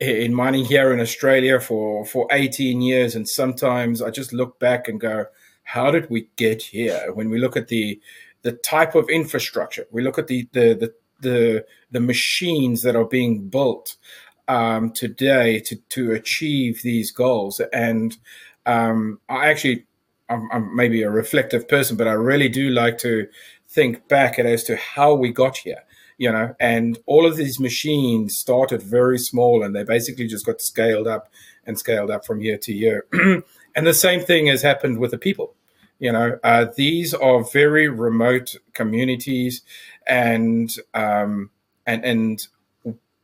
in 0.00 0.34
mining 0.34 0.64
here 0.64 0.92
in 0.92 1.00
Australia 1.00 1.60
for, 1.60 2.06
for 2.06 2.26
18 2.30 2.80
years. 2.80 3.14
And 3.14 3.28
sometimes 3.28 4.00
I 4.00 4.10
just 4.10 4.32
look 4.32 4.58
back 4.58 4.88
and 4.88 4.98
go, 4.98 5.26
how 5.62 5.90
did 5.90 6.08
we 6.08 6.30
get 6.36 6.62
here? 6.62 7.12
When 7.12 7.28
we 7.28 7.38
look 7.38 7.56
at 7.56 7.68
the, 7.68 8.00
the 8.42 8.52
type 8.52 8.94
of 8.94 9.10
infrastructure, 9.10 9.86
we 9.90 10.02
look 10.02 10.18
at 10.18 10.26
the, 10.26 10.48
the, 10.52 10.74
the, 10.74 10.94
the, 11.20 11.66
the 11.90 12.00
machines 12.00 12.82
that 12.82 12.96
are 12.96 13.04
being 13.04 13.48
built 13.48 13.96
um, 14.50 14.90
today 14.90 15.60
to, 15.60 15.76
to 15.76 16.12
achieve 16.12 16.82
these 16.82 17.10
goals. 17.12 17.60
And 17.72 18.16
um, 18.66 19.20
I 19.28 19.48
actually 19.48 19.86
I'm, 20.28 20.48
I'm 20.52 20.76
maybe 20.76 21.02
a 21.02 21.10
reflective 21.10 21.68
person, 21.68 21.96
but 21.96 22.08
I 22.08 22.12
really 22.12 22.48
do 22.48 22.70
like 22.70 22.98
to 22.98 23.28
think 23.68 24.08
back 24.08 24.38
as 24.38 24.64
to 24.64 24.76
how 24.76 25.14
we 25.14 25.32
got 25.32 25.58
here 25.58 25.82
you 26.18 26.30
know? 26.30 26.54
And 26.60 26.98
all 27.06 27.24
of 27.24 27.38
these 27.38 27.58
machines 27.58 28.36
started 28.36 28.82
very 28.82 29.16
small 29.16 29.62
and 29.62 29.74
they 29.74 29.84
basically 29.84 30.26
just 30.26 30.44
got 30.44 30.60
scaled 30.60 31.06
up 31.06 31.32
and 31.64 31.78
scaled 31.78 32.10
up 32.10 32.26
from 32.26 32.42
year 32.42 32.58
to 32.58 32.72
year. 32.74 33.06
And 33.72 33.86
the 33.86 33.94
same 33.94 34.20
thing 34.20 34.48
has 34.48 34.62
happened 34.62 34.98
with 34.98 35.12
the 35.12 35.18
people 35.18 35.54
you 36.00 36.10
know? 36.10 36.40
Uh, 36.42 36.66
these 36.74 37.14
are 37.14 37.44
very 37.44 37.88
remote 37.88 38.56
communities 38.72 39.62
and 40.08 40.74
um, 40.94 41.50
and 41.86 42.04
and 42.04 42.46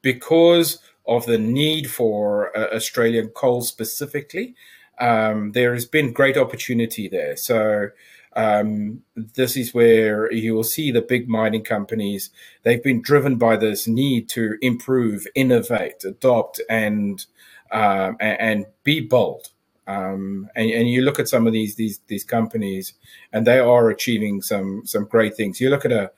because 0.02 0.78
of 1.08 1.26
the 1.26 1.38
need 1.38 1.90
for 1.90 2.56
uh, 2.56 2.74
australian 2.74 3.28
coal 3.28 3.62
specifically 3.62 4.54
um, 4.98 5.52
there 5.52 5.74
has 5.74 5.84
been 5.84 6.12
great 6.12 6.36
opportunity 6.36 7.08
there 7.08 7.36
so 7.36 7.88
um, 8.36 9.02
this 9.14 9.56
is 9.56 9.72
where 9.72 10.30
you 10.30 10.54
will 10.54 10.62
see 10.62 10.90
the 10.90 11.00
big 11.00 11.26
mining 11.26 11.64
companies. 11.64 12.28
They've 12.64 12.82
been 12.82 13.00
driven 13.00 13.36
by 13.36 13.56
this 13.56 13.88
need 13.88 14.28
to 14.30 14.58
improve, 14.60 15.26
innovate, 15.34 16.04
adopt, 16.04 16.60
and 16.68 17.24
um, 17.72 18.16
and, 18.20 18.40
and, 18.40 18.66
be 18.84 19.00
bold. 19.00 19.48
Um, 19.88 20.48
and, 20.54 20.70
and, 20.70 20.88
you 20.88 21.02
look 21.02 21.18
at 21.18 21.28
some 21.28 21.48
of 21.48 21.52
these 21.52 21.76
these 21.76 21.98
these 22.08 22.24
companies, 22.24 22.92
and 23.32 23.46
they 23.46 23.58
are 23.58 23.88
achieving 23.88 24.42
some 24.42 24.82
some 24.84 25.06
great 25.06 25.34
things. 25.34 25.60
You 25.60 25.70
look 25.70 25.86
at 25.86 25.92
a 25.92 26.12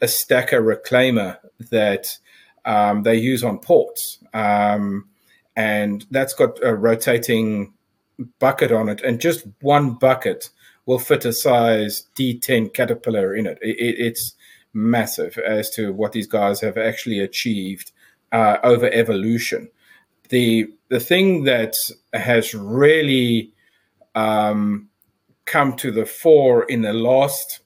a 0.00 0.08
stacker 0.08 0.62
reclaimer 0.62 1.36
that 1.70 2.18
um, 2.68 3.02
they 3.02 3.16
use 3.16 3.42
on 3.42 3.58
ports, 3.58 4.18
um, 4.34 5.08
and 5.56 6.06
that's 6.10 6.34
got 6.34 6.62
a 6.62 6.74
rotating 6.74 7.72
bucket 8.38 8.70
on 8.70 8.88
it, 8.88 9.00
and 9.00 9.20
just 9.20 9.46
one 9.60 9.94
bucket 9.94 10.50
will 10.86 10.98
fit 10.98 11.24
a 11.24 11.32
size 11.32 12.04
D10 12.14 12.72
Caterpillar 12.74 13.34
in 13.34 13.46
it. 13.46 13.58
it, 13.62 13.76
it 13.78 13.96
it's 13.98 14.34
massive 14.74 15.38
as 15.38 15.70
to 15.70 15.92
what 15.92 16.12
these 16.12 16.26
guys 16.26 16.60
have 16.60 16.76
actually 16.76 17.20
achieved 17.20 17.90
uh, 18.32 18.58
over 18.62 18.90
evolution. 18.92 19.70
The 20.28 20.68
the 20.88 21.00
thing 21.00 21.44
that 21.44 21.74
has 22.12 22.54
really 22.54 23.52
um, 24.14 24.88
come 25.46 25.74
to 25.76 25.90
the 25.90 26.04
fore 26.04 26.64
in 26.64 26.82
the 26.82 26.92
last 26.92 27.60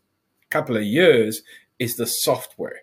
couple 0.50 0.76
of 0.76 0.84
years 0.84 1.42
is 1.80 1.96
the 1.96 2.06
software. 2.06 2.82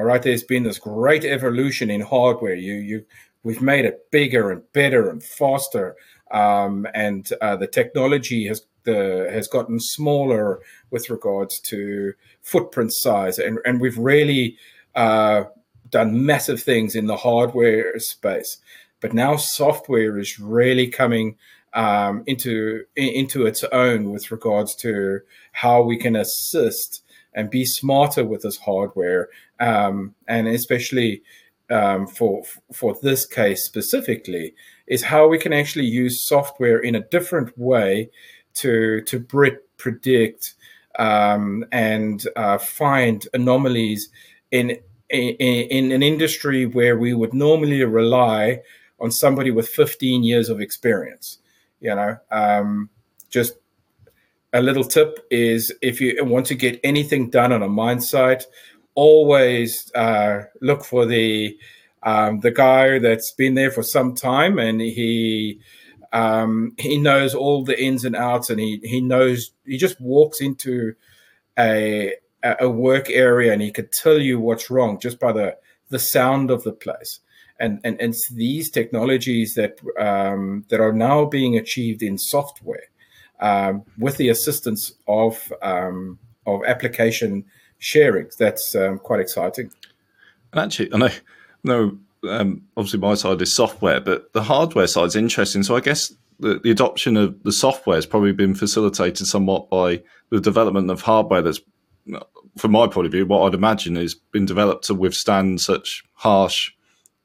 All 0.00 0.06
right, 0.06 0.22
there's 0.22 0.42
been 0.42 0.62
this 0.62 0.78
great 0.78 1.26
evolution 1.26 1.90
in 1.90 2.00
hardware. 2.00 2.54
You 2.54 2.72
you 2.76 3.04
we've 3.42 3.60
made 3.60 3.84
it 3.84 4.10
bigger 4.10 4.50
and 4.50 4.62
better 4.72 5.10
and 5.10 5.22
faster, 5.22 5.94
um, 6.30 6.86
and 6.94 7.30
uh, 7.42 7.56
the 7.56 7.66
technology 7.66 8.46
has 8.46 8.62
the 8.84 9.28
has 9.30 9.46
gotten 9.46 9.78
smaller 9.78 10.60
with 10.90 11.10
regards 11.10 11.60
to 11.68 12.14
footprint 12.40 12.94
size, 12.94 13.38
and 13.38 13.58
and 13.66 13.78
we've 13.78 13.98
really 13.98 14.56
uh, 14.94 15.44
done 15.90 16.24
massive 16.24 16.62
things 16.62 16.96
in 16.96 17.06
the 17.06 17.18
hardware 17.18 17.98
space. 17.98 18.56
But 19.02 19.12
now 19.12 19.36
software 19.36 20.16
is 20.18 20.40
really 20.40 20.86
coming 20.86 21.36
um, 21.74 22.22
into 22.26 22.84
into 22.96 23.44
its 23.44 23.64
own 23.64 24.12
with 24.12 24.30
regards 24.30 24.74
to 24.76 25.20
how 25.52 25.82
we 25.82 25.98
can 25.98 26.16
assist 26.16 27.02
and 27.32 27.50
be 27.50 27.64
smarter 27.64 28.24
with 28.24 28.42
this 28.42 28.58
hardware, 28.58 29.28
um, 29.60 30.14
and 30.26 30.48
especially 30.48 31.22
um, 31.70 32.06
for 32.06 32.42
for 32.72 32.96
this 33.02 33.26
case 33.26 33.64
specifically, 33.64 34.54
is 34.86 35.04
how 35.04 35.28
we 35.28 35.38
can 35.38 35.52
actually 35.52 35.86
use 35.86 36.26
software 36.26 36.78
in 36.78 36.94
a 36.94 37.00
different 37.00 37.56
way 37.56 38.10
to 38.54 39.02
to 39.02 39.20
predict 39.76 40.54
um, 40.98 41.64
and 41.70 42.26
uh, 42.36 42.58
find 42.58 43.28
anomalies 43.32 44.08
in, 44.50 44.78
in 45.08 45.36
in 45.38 45.92
an 45.92 46.02
industry 46.02 46.66
where 46.66 46.98
we 46.98 47.14
would 47.14 47.32
normally 47.32 47.84
rely 47.84 48.60
on 48.98 49.10
somebody 49.10 49.50
with 49.50 49.68
15 49.68 50.22
years 50.24 50.48
of 50.48 50.60
experience. 50.60 51.38
You 51.80 51.94
know, 51.94 52.18
um, 52.30 52.90
just 53.30 53.54
a 54.52 54.60
little 54.60 54.84
tip 54.84 55.26
is 55.30 55.72
if 55.80 56.00
you 56.00 56.24
want 56.24 56.46
to 56.46 56.54
get 56.54 56.80
anything 56.82 57.30
done 57.30 57.52
on 57.52 57.62
a 57.62 57.68
mine 57.68 58.00
site, 58.00 58.44
always 59.00 59.70
uh, 59.94 60.42
look 60.60 60.84
for 60.84 61.06
the 61.06 61.56
um, 62.02 62.40
the 62.40 62.50
guy 62.50 62.98
that's 62.98 63.32
been 63.32 63.54
there 63.54 63.70
for 63.70 63.82
some 63.82 64.14
time 64.14 64.58
and 64.58 64.80
he 64.80 65.60
um, 66.12 66.74
he 66.78 66.98
knows 66.98 67.34
all 67.34 67.64
the 67.64 67.80
ins 67.80 68.04
and 68.04 68.16
outs, 68.16 68.50
and 68.50 68.60
he 68.60 68.80
he 68.82 69.00
knows 69.00 69.52
he 69.64 69.76
just 69.76 70.00
walks 70.00 70.40
into 70.40 70.94
a 71.58 72.14
a 72.42 72.68
work 72.68 73.10
area 73.10 73.52
and 73.52 73.60
he 73.62 73.70
could 73.70 73.92
tell 73.92 74.18
you 74.18 74.40
what's 74.40 74.70
wrong 74.70 74.98
just 74.98 75.20
by 75.20 75.32
the 75.32 75.56
the 75.90 75.98
sound 75.98 76.50
of 76.50 76.64
the 76.64 76.72
place. 76.72 77.20
And, 77.62 77.78
and, 77.84 78.00
and 78.00 78.14
these 78.32 78.70
technologies 78.70 79.52
that 79.54 79.78
um, 79.98 80.64
that 80.70 80.80
are 80.80 80.94
now 80.94 81.26
being 81.26 81.58
achieved 81.58 82.02
in 82.02 82.16
software 82.16 82.88
um, 83.40 83.84
with 83.98 84.16
the 84.16 84.30
assistance 84.30 84.94
of 85.06 85.52
um, 85.62 86.18
of 86.46 86.62
application 86.64 87.44
sharing. 87.80 88.28
That's 88.38 88.76
um, 88.76 88.98
quite 88.98 89.18
exciting. 89.18 89.72
And 90.52 90.60
actually, 90.60 90.94
I 90.94 90.98
know, 90.98 91.10
no 91.64 91.98
um, 92.28 92.62
obviously 92.76 93.00
my 93.00 93.14
side 93.14 93.42
is 93.42 93.52
software, 93.52 94.00
but 94.00 94.32
the 94.32 94.42
hardware 94.42 94.86
side 94.86 95.06
is 95.06 95.16
interesting. 95.16 95.62
So 95.62 95.76
I 95.76 95.80
guess 95.80 96.12
the, 96.38 96.58
the, 96.58 96.70
adoption 96.70 97.16
of 97.16 97.42
the 97.42 97.52
software 97.52 97.96
has 97.96 98.06
probably 98.06 98.32
been 98.32 98.54
facilitated 98.54 99.26
somewhat 99.26 99.70
by 99.70 100.02
the 100.30 100.40
development 100.40 100.90
of 100.90 101.02
hardware 101.02 101.42
that's, 101.42 101.60
from 102.56 102.72
my 102.72 102.86
point 102.86 103.06
of 103.06 103.12
view, 103.12 103.26
what 103.26 103.46
I'd 103.46 103.54
imagine 103.54 103.96
is 103.96 104.14
been 104.14 104.46
developed 104.46 104.84
to 104.84 104.94
withstand 104.94 105.60
such 105.60 106.04
harsh 106.14 106.72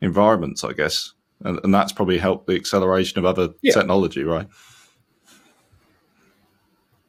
environments, 0.01 0.63
I 0.63 0.73
guess. 0.73 1.13
And, 1.41 1.59
and 1.63 1.73
that's 1.73 1.91
probably 1.91 2.17
helped 2.17 2.47
the 2.47 2.55
acceleration 2.55 3.19
of 3.19 3.25
other 3.25 3.49
yeah. 3.61 3.73
technology, 3.73 4.23
right? 4.23 4.47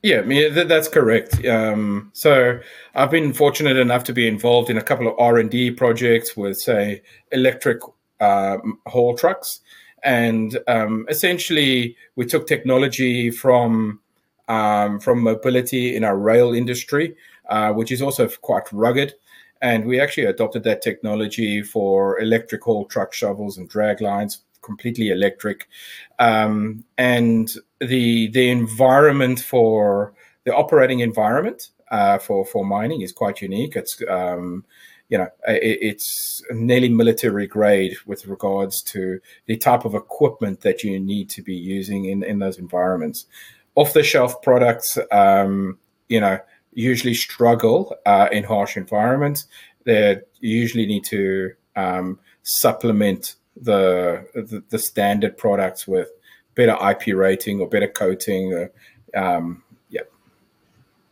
Yeah, 0.07 0.21
I 0.21 0.23
mean, 0.23 0.69
that's 0.69 0.87
correct. 0.87 1.45
Um, 1.45 2.13
so 2.13 2.61
I've 2.95 3.11
been 3.11 3.33
fortunate 3.33 3.77
enough 3.77 4.05
to 4.05 4.13
be 4.13 4.29
involved 4.29 4.71
in 4.71 4.79
a 4.79 4.81
couple 4.81 5.09
of 5.09 5.15
R 5.19 5.37
and 5.37 5.51
D 5.51 5.73
projects 5.73 6.37
with, 6.37 6.61
say, 6.61 7.03
electric 7.33 7.81
uh, 8.21 8.59
haul 8.87 9.17
trucks, 9.17 9.63
and 10.05 10.61
um, 10.69 11.07
essentially 11.09 11.97
we 12.15 12.25
took 12.25 12.47
technology 12.47 13.33
from 13.33 13.99
um, 14.47 15.01
from 15.01 15.23
mobility 15.23 15.97
in 15.97 16.05
our 16.05 16.17
rail 16.17 16.55
industry, 16.55 17.17
uh, 17.49 17.73
which 17.73 17.91
is 17.91 18.01
also 18.01 18.29
quite 18.29 18.73
rugged, 18.73 19.15
and 19.61 19.87
we 19.87 19.99
actually 19.99 20.27
adopted 20.27 20.63
that 20.63 20.83
technology 20.83 21.65
for 21.65 22.21
electric 22.21 22.63
haul 22.63 22.85
truck 22.85 23.13
shovels 23.13 23.59
and 23.59 23.69
drag 23.69 24.01
lines 24.01 24.43
completely 24.67 25.09
electric, 25.09 25.69
um, 26.19 26.85
and 26.99 27.49
the 27.81 28.29
the 28.29 28.51
environment 28.51 29.41
for 29.41 30.13
the 30.45 30.55
operating 30.55 31.01
environment 31.01 31.71
uh, 31.91 32.19
for 32.19 32.45
for 32.45 32.65
mining 32.65 33.01
is 33.03 33.13
quite 33.13 33.41
unique. 33.41 33.77
It's 33.77 34.03
um, 34.09 34.65
you 35.09 35.19
know 35.19 35.29
it, 35.47 35.79
it's 35.81 36.43
nearly 36.51 36.89
military 36.89 37.47
grade 37.47 37.97
with 38.07 38.27
regards 38.27 38.83
to 38.93 39.21
the 39.47 39.57
type 39.57 39.85
of 39.85 39.95
equipment 39.95 40.61
that 40.63 40.83
you 40.85 40.99
need 41.01 41.31
to 41.31 41.43
be 41.43 41.55
using 41.55 42.07
in 42.07 42.23
in 42.23 42.39
those 42.41 42.59
environments. 42.59 43.27
Off 43.75 43.93
the 43.93 44.03
shelf 44.03 44.41
products, 44.43 44.99
um, 45.13 45.79
you 46.09 46.21
know, 46.21 46.39
usually 46.73 47.15
struggle 47.15 47.95
uh, 48.07 48.29
in 48.33 48.45
harsh 48.45 48.77
environments. 48.77 49.47
They 49.85 50.21
usually 50.41 50.87
need 50.87 51.05
to 51.07 51.53
um, 51.77 52.19
supplement 52.43 53.37
the, 53.57 54.27
the, 54.35 54.63
the 54.69 54.79
standard 54.79 55.37
products 55.37 55.87
with 55.87 56.09
better 56.55 56.77
IP 56.91 57.15
rating 57.15 57.61
or 57.61 57.69
better 57.69 57.89
coating. 57.89 58.53
Or, 58.53 58.71
um, 59.15 59.63
yeah. 59.89 60.03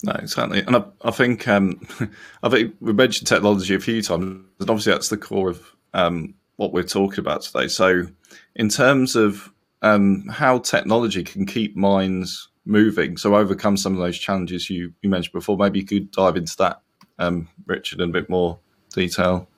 No, 0.03 0.13
exactly, 0.13 0.61
and 0.61 0.77
I, 0.77 0.85
I 1.03 1.11
think 1.11 1.47
um, 1.49 1.87
I 2.43 2.49
think 2.49 2.75
we 2.81 2.93
mentioned 2.93 3.29
technology 3.29 3.75
a 3.75 3.81
few 3.81 4.03
times, 4.03 4.25
and 4.61 4.71
obviously 4.71 4.93
that's 4.93 5.09
the 5.09 5.17
core 5.17 5.51
of 5.51 5.75
um, 5.95 6.35
what 6.57 6.73
we're 6.73 6.83
talking 6.83 7.21
about 7.21 7.43
today. 7.43 7.69
So, 7.69 8.07
in 8.57 8.69
terms 8.69 9.17
of 9.17 9.53
um, 9.83 10.27
how 10.29 10.59
technology 10.59 11.23
can 11.23 11.47
keep 11.47 11.77
mines 11.77 12.49
moving, 12.67 13.17
so 13.17 13.37
overcome 13.37 13.77
some 13.77 13.93
of 13.93 13.99
those 13.99 14.19
challenges 14.19 14.71
you, 14.71 14.93
you 15.03 15.11
mentioned 15.11 15.33
before, 15.33 15.57
maybe 15.57 15.81
you 15.81 15.87
could 15.87 16.11
dive 16.11 16.37
into 16.37 16.57
that, 16.59 16.81
um, 17.19 17.49
Richard, 17.67 18.01
in 18.01 18.11
a 18.11 18.13
bit 18.13 18.29
more 18.29 18.59
detail. 18.93 19.49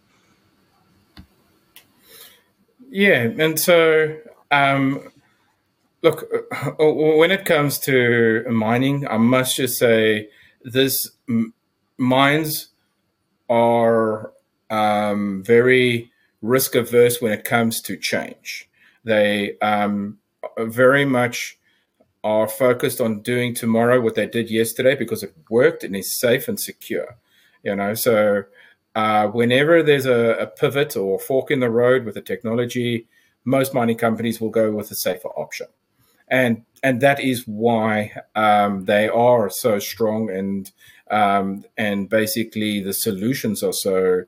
Yeah, 2.89 3.29
and 3.39 3.59
so 3.59 4.17
um, 4.51 5.11
look, 6.03 6.31
when 6.79 7.31
it 7.31 7.45
comes 7.45 7.79
to 7.81 8.45
mining, 8.49 9.07
I 9.09 9.17
must 9.17 9.57
just 9.57 9.79
say 9.79 10.29
this 10.63 11.11
mines 11.99 12.69
are 13.49 14.33
um, 14.71 15.43
very 15.45 16.11
risk 16.43 16.75
averse 16.75 17.21
when 17.21 17.33
it 17.33 17.45
comes 17.45 17.81
to 17.83 17.97
change. 17.97 18.69
They 19.05 19.59
um, 19.61 20.19
very 20.59 21.05
much 21.05 21.59
are 22.25 22.49
focused 22.49 23.01
on 23.01 23.21
doing 23.23 23.55
tomorrow 23.55 24.01
what 24.01 24.17
they 24.17 24.27
did 24.27 24.51
yesterday 24.51 24.97
because 24.97 25.23
it 25.23 25.33
worked 25.49 25.85
and 25.85 25.95
is 25.95 26.19
safe 26.19 26.49
and 26.49 26.59
secure. 26.59 27.17
You 27.63 27.77
know, 27.77 27.95
so 27.95 28.45
uh, 28.97 29.29
whenever 29.29 29.83
there's 29.83 30.07
a, 30.07 30.37
a, 30.41 30.47
pivot 30.47 30.97
or 30.97 31.17
a 31.17 31.19
fork 31.19 31.51
in 31.51 31.61
the 31.61 31.69
road 31.69 32.07
with 32.07 32.15
the 32.15 32.23
technology, 32.23 33.07
most 33.45 33.75
mining 33.75 33.99
companies 33.99 34.41
will 34.41 34.49
go 34.49 34.73
with 34.73 34.91
a 34.91 34.95
safer 34.95 35.29
option, 35.29 35.67
and 36.29 36.63
and 36.83 37.03
that 37.03 37.21
is 37.21 37.47
why 37.47 38.11
um, 38.35 38.87
they 38.87 39.07
are 39.07 39.51
so 39.51 39.79
strong 39.79 40.31
and 40.31 40.73
um, 41.11 41.63
and 41.77 42.09
basically 42.09 42.81
the 42.81 42.95
solutions 42.95 43.63
are 43.63 43.75
so 43.75 44.23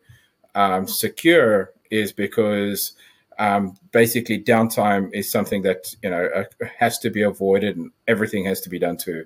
um, 0.54 0.86
secure 0.86 1.72
is 1.90 2.12
because 2.12 2.92
um, 3.38 3.74
basically 3.90 4.38
downtime 4.38 5.08
is 5.14 5.30
something 5.30 5.62
that 5.62 5.94
you 6.02 6.10
know 6.10 6.28
uh, 6.36 6.44
has 6.78 6.98
to 6.98 7.08
be 7.08 7.22
avoided 7.22 7.78
and 7.78 7.90
everything 8.06 8.44
has 8.44 8.60
to 8.60 8.68
be 8.68 8.78
done 8.78 8.98
to 8.98 9.24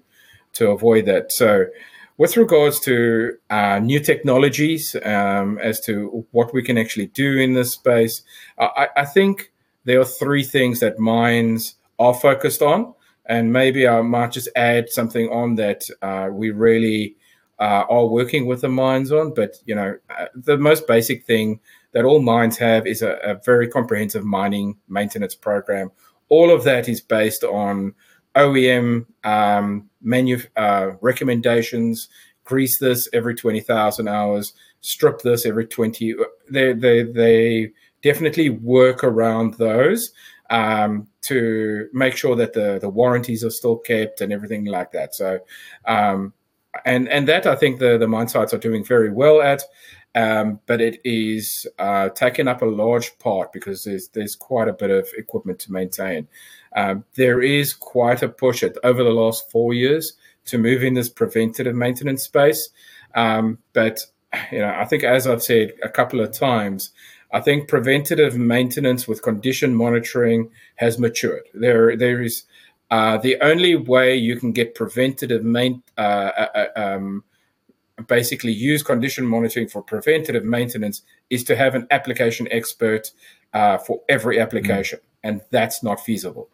to 0.52 0.70
avoid 0.70 1.06
that. 1.06 1.32
So 1.32 1.66
with 2.18 2.36
regards 2.36 2.78
to 2.80 3.36
uh, 3.50 3.78
new 3.78 3.98
technologies 3.98 4.94
um, 5.04 5.58
as 5.58 5.80
to 5.80 6.24
what 6.30 6.52
we 6.52 6.62
can 6.62 6.78
actually 6.78 7.06
do 7.08 7.38
in 7.38 7.54
this 7.54 7.72
space 7.72 8.22
I, 8.58 8.88
I, 8.96 9.04
think 9.04 9.52
there 9.84 10.00
are 10.00 10.04
three 10.04 10.44
things 10.44 10.80
that 10.80 10.98
mines 10.98 11.74
are 11.98 12.14
focused 12.14 12.62
on 12.62 12.94
and 13.26 13.52
maybe 13.52 13.86
i 13.88 14.00
might 14.02 14.32
just 14.32 14.48
add 14.56 14.90
something 14.90 15.28
on 15.30 15.54
that 15.56 15.82
uh, 16.02 16.28
we 16.30 16.50
really 16.50 17.16
uh, 17.58 17.84
are 17.88 18.06
working 18.06 18.46
with 18.46 18.60
the 18.60 18.68
mines 18.68 19.12
on 19.12 19.32
but 19.34 19.56
you 19.66 19.74
know 19.74 19.96
uh, 20.18 20.26
the 20.34 20.58
most 20.58 20.86
basic 20.86 21.24
thing 21.24 21.60
that 21.92 22.04
all 22.04 22.20
mines 22.20 22.58
have 22.58 22.86
is 22.86 23.02
a, 23.02 23.12
a 23.22 23.34
very 23.44 23.68
comprehensive 23.68 24.24
mining 24.24 24.76
maintenance 24.88 25.34
program. 25.34 25.90
All 26.28 26.50
of 26.50 26.64
that 26.64 26.88
is 26.88 27.00
based 27.00 27.44
on 27.44 27.94
OEM 28.34 29.06
um, 29.24 29.88
menu 30.02 30.40
uh, 30.56 30.92
recommendations. 31.00 32.08
Grease 32.44 32.78
this 32.78 33.08
every 33.12 33.34
twenty 33.34 33.60
thousand 33.60 34.08
hours. 34.08 34.52
Strip 34.80 35.20
this 35.20 35.46
every 35.46 35.66
twenty. 35.66 36.14
They 36.50 36.72
they 36.72 37.02
they 37.04 37.72
definitely 38.02 38.50
work 38.50 39.04
around 39.04 39.54
those 39.54 40.10
um, 40.50 41.06
to 41.22 41.88
make 41.92 42.16
sure 42.16 42.36
that 42.36 42.52
the 42.52 42.78
the 42.80 42.88
warranties 42.88 43.44
are 43.44 43.50
still 43.50 43.76
kept 43.76 44.20
and 44.20 44.32
everything 44.32 44.64
like 44.64 44.92
that. 44.92 45.14
So, 45.14 45.38
um, 45.86 46.32
and 46.84 47.08
and 47.08 47.28
that 47.28 47.46
I 47.46 47.54
think 47.54 47.78
the 47.78 47.96
the 47.98 48.08
mine 48.08 48.28
sites 48.28 48.52
are 48.52 48.58
doing 48.58 48.84
very 48.84 49.10
well 49.10 49.40
at 49.40 49.62
um, 50.14 50.60
but 50.66 50.80
it 50.80 51.00
is 51.04 51.66
uh, 51.78 52.10
taking 52.10 52.48
up 52.48 52.62
a 52.62 52.66
large 52.66 53.18
part 53.18 53.52
because 53.52 53.84
there's 53.84 54.08
there's 54.08 54.36
quite 54.36 54.68
a 54.68 54.72
bit 54.72 54.90
of 54.90 55.08
equipment 55.16 55.58
to 55.60 55.72
maintain. 55.72 56.28
Um, 56.76 57.04
there 57.14 57.42
is 57.42 57.74
quite 57.74 58.22
a 58.22 58.28
push 58.28 58.62
at, 58.62 58.76
over 58.82 59.02
the 59.02 59.10
last 59.10 59.50
four 59.50 59.74
years 59.74 60.14
to 60.46 60.58
move 60.58 60.82
in 60.82 60.94
this 60.94 61.08
preventative 61.08 61.74
maintenance 61.74 62.24
space, 62.24 62.70
um, 63.14 63.58
but 63.72 64.06
you 64.50 64.58
know 64.58 64.74
I 64.78 64.84
think 64.84 65.04
as 65.04 65.26
I've 65.26 65.42
said 65.42 65.72
a 65.82 65.88
couple 65.88 66.20
of 66.20 66.32
times. 66.32 66.90
I 67.34 67.40
think 67.40 67.66
preventative 67.66 68.36
maintenance 68.36 69.08
with 69.08 69.22
condition 69.22 69.74
monitoring 69.74 70.50
has 70.76 70.98
matured. 70.98 71.44
There, 71.54 71.96
there 71.96 72.20
is 72.20 72.44
uh, 72.92 73.16
the 73.16 73.40
only 73.40 73.74
way 73.74 74.14
you 74.14 74.36
can 74.36 74.52
get 74.52 74.74
preventative 74.74 75.42
main, 75.42 75.82
uh, 75.96 76.00
uh, 76.00 76.46
uh 76.54 76.66
um, 76.76 77.24
basically 78.06 78.52
use 78.52 78.82
condition 78.82 79.26
monitoring 79.26 79.66
for 79.66 79.82
preventative 79.82 80.44
maintenance 80.44 81.00
is 81.30 81.42
to 81.44 81.56
have 81.56 81.74
an 81.74 81.86
application 81.90 82.46
expert 82.50 83.10
uh, 83.54 83.78
for 83.78 84.00
every 84.10 84.38
application, 84.38 84.98
mm. 84.98 85.02
and 85.24 85.40
that's 85.50 85.82
not 85.82 86.00
feasible, 86.00 86.50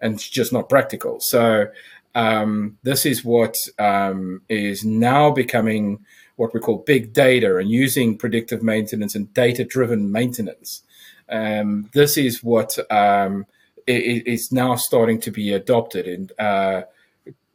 and 0.00 0.14
it's 0.14 0.28
just 0.28 0.52
not 0.52 0.68
practical. 0.68 1.20
So 1.20 1.66
um, 2.14 2.78
this 2.82 3.06
is 3.06 3.24
what 3.24 3.54
um, 3.78 4.42
is 4.48 4.84
now 4.84 5.30
becoming 5.30 6.04
what 6.36 6.54
we 6.54 6.60
call 6.60 6.78
big 6.78 7.12
data 7.12 7.56
and 7.56 7.70
using 7.70 8.16
predictive 8.16 8.62
maintenance 8.62 9.14
and 9.14 9.32
data-driven 9.34 10.10
maintenance. 10.10 10.82
Um, 11.28 11.90
this 11.92 12.16
is 12.16 12.42
what 12.42 12.76
um, 12.90 13.46
is 13.86 14.50
now 14.50 14.76
starting 14.76 15.20
to 15.20 15.30
be 15.30 15.52
adopted, 15.52 16.06
and 16.06 16.32
uh, 16.38 16.82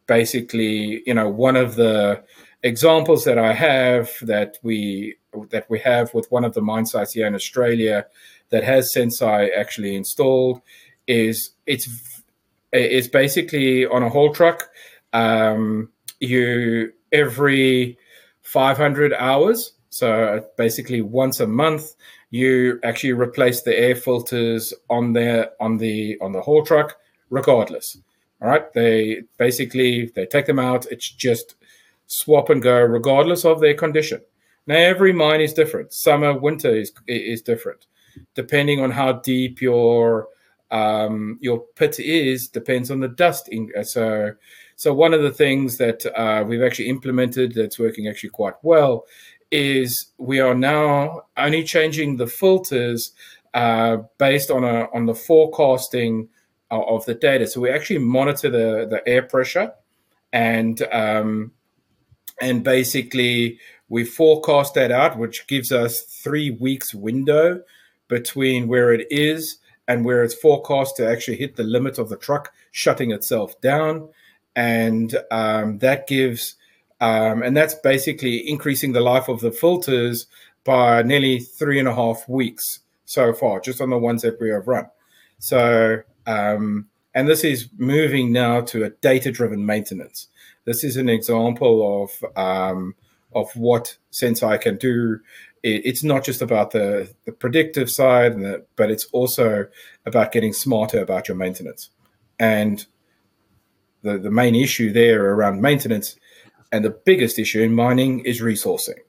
basically, 0.08 1.02
you 1.06 1.14
know, 1.14 1.28
one 1.30 1.56
of 1.56 1.76
the 1.76 2.24
examples 2.64 3.26
that 3.26 3.38
I 3.38 3.54
have 3.54 4.12
that 4.22 4.58
we 4.64 5.18
that 5.50 5.70
we 5.70 5.80
have 5.80 6.14
with 6.14 6.32
one 6.32 6.46
of 6.46 6.54
the 6.54 6.62
mine 6.62 6.86
sites 6.86 7.14
here 7.14 7.28
in 7.28 7.36
Australia 7.36 8.06
that 8.50 8.64
has 8.64 8.94
Senseye 8.94 9.50
actually 9.58 9.96
installed 9.96 10.62
is 11.08 11.52
it's 11.66 12.15
it's 12.76 13.08
basically 13.08 13.86
on 13.86 14.04
a 14.04 14.10
haul 14.10 14.34
truck. 14.34 14.70
Um, 15.14 15.90
you 16.20 16.92
every 17.12 17.98
500 18.42 19.14
hours, 19.14 19.74
so 19.90 20.46
basically 20.58 21.02
once 21.02 21.40
a 21.40 21.48
month, 21.48 21.96
you 22.30 22.80
actually 22.84 23.14
replace 23.14 23.62
the 23.62 23.78
air 23.78 23.96
filters 23.96 24.74
on 24.90 25.14
the 25.14 25.52
on 25.60 25.78
the 25.78 26.18
on 26.20 26.32
the 26.32 26.42
haul 26.42 26.64
truck, 26.66 26.98
regardless. 27.30 27.98
All 28.42 28.50
right, 28.50 28.72
they 28.74 29.24
basically 29.38 30.12
they 30.16 30.26
take 30.26 30.46
them 30.46 30.60
out. 30.60 30.86
It's 30.88 31.10
just 31.10 31.56
swap 32.08 32.50
and 32.50 32.62
go 32.62 32.82
regardless 32.82 33.46
of 33.46 33.62
their 33.62 33.74
condition. 33.74 34.22
Now, 34.68 34.76
every 34.76 35.14
mine 35.14 35.42
is 35.42 35.54
different. 35.54 35.94
Summer, 35.94 36.38
winter 36.38 36.76
is 36.76 36.92
is 37.08 37.42
different, 37.42 37.86
depending 38.34 38.82
on 38.82 38.92
how 38.92 39.14
deep 39.14 39.62
your 39.62 40.28
um, 40.72 41.38
your 41.42 41.60
pit 41.76 42.00
is. 42.00 42.48
Depends 42.48 42.92
on 42.92 43.00
the 43.00 43.08
dust. 43.08 43.48
In, 43.50 43.72
uh, 43.78 43.84
so, 43.84 44.34
so 44.76 44.94
one 44.94 45.14
of 45.14 45.22
the 45.22 45.32
things 45.32 45.78
that 45.78 46.06
uh, 46.18 46.44
we've 46.44 46.64
actually 46.64 46.90
implemented 46.90 47.54
that's 47.54 47.80
working 47.80 48.08
actually 48.08 48.30
quite 48.30 48.56
well 48.62 49.06
is 49.52 50.08
we 50.18 50.40
are 50.40 50.56
now 50.56 51.22
only 51.38 51.64
changing 51.64 52.18
the 52.18 52.28
filters 52.28 53.12
uh, 53.54 53.98
based 54.18 54.52
on 54.52 54.64
a 54.64 54.90
on 54.94 55.06
the 55.06 55.16
forecasting 55.16 56.28
of 56.72 57.06
the 57.06 57.14
data. 57.14 57.48
So 57.48 57.62
we 57.62 57.70
actually 57.70 58.00
monitor 58.00 58.50
the 58.50 58.88
the 58.90 59.08
air 59.08 59.22
pressure 59.22 59.72
and 60.34 60.82
um, 60.92 61.52
and 62.42 62.64
basically 62.64 63.60
we 63.88 64.04
forecast 64.04 64.74
that 64.74 64.92
out, 64.92 65.18
which 65.18 65.48
gives 65.48 65.72
us 65.72 66.02
three 66.02 66.52
weeks 66.52 66.94
window 66.94 67.62
between 68.08 68.68
where 68.68 68.92
it 68.92 69.08
is 69.10 69.58
and 69.88 70.06
where 70.06 70.24
it's 70.24 70.34
forecast 70.34 70.98
to 70.98 71.08
actually 71.08 71.38
hit 71.38 71.56
the 71.56 71.64
limit 71.64 71.98
of 71.98 72.10
the 72.10 72.18
truck 72.18 72.54
shutting 72.72 73.12
itself 73.12 73.60
down, 73.62 74.10
and 74.56 75.16
um, 75.32 75.80
that 75.80 76.08
gives 76.08 76.56
um, 77.02 77.44
and 77.44 77.56
that's 77.56 77.76
basically 77.76 78.50
increasing 78.50 78.94
the 78.94 79.02
life 79.02 79.28
of 79.28 79.42
the 79.42 79.52
filters 79.52 80.28
by 80.64 81.04
nearly 81.04 81.40
three 81.40 81.78
and 81.78 81.88
a 81.88 81.96
half 81.96 82.28
weeks 82.28 82.80
so 83.06 83.34
far, 83.34 83.60
just 83.60 83.82
on 83.82 83.90
the 83.90 83.98
ones 83.98 84.22
that 84.24 84.40
we 84.40 84.50
have 84.50 84.68
run. 84.68 84.90
So, 85.40 86.02
um, 86.26 86.88
and 87.14 87.28
this 87.28 87.44
is 87.44 87.70
moving 87.78 88.32
now 88.32 88.62
to 88.62 88.84
a 88.84 88.90
data 88.90 89.32
driven 89.32 89.66
maintenance. 89.66 90.28
This 90.66 90.84
is 90.84 90.98
an 90.98 91.10
example 91.10 92.04
of 92.04 92.38
um, 92.38 92.96
of 93.34 93.56
what 93.56 93.98
Senseye 94.12 94.60
can 94.62 94.78
do. 94.78 95.20
It's 95.66 96.04
not 96.04 96.24
just 96.24 96.42
about 96.42 96.72
the, 96.72 97.12
the 97.26 97.32
predictive 97.32 97.90
side, 97.90 98.40
the, 98.40 98.66
but 98.76 98.92
it's 98.92 99.06
also 99.12 99.68
about 100.06 100.32
getting 100.32 100.54
smarter 100.54 101.02
about 101.02 101.28
your 101.28 101.36
maintenance. 101.36 101.90
And 102.40 102.86
the, 104.04 104.20
the 104.20 104.30
main 104.30 104.54
issue 104.54 104.92
there 104.92 105.34
around 105.34 105.62
maintenance 105.62 106.18
and 106.72 106.86
the 106.86 106.92
biggest 106.92 107.40
issue 107.40 107.62
in 107.62 107.74
mining 107.74 108.20
is 108.20 108.42
resourcing. 108.42 109.00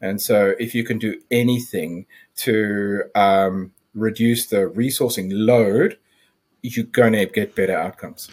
And 0.00 0.20
so, 0.20 0.54
if 0.58 0.74
you 0.74 0.84
can 0.84 0.98
do 0.98 1.20
anything 1.30 2.06
to 2.38 3.04
um, 3.14 3.72
reduce 3.94 4.46
the 4.46 4.68
resourcing 4.74 5.30
load, 5.30 5.96
you're 6.62 6.86
going 6.86 7.12
to 7.12 7.26
get 7.26 7.54
better 7.54 7.78
outcomes. 7.78 8.28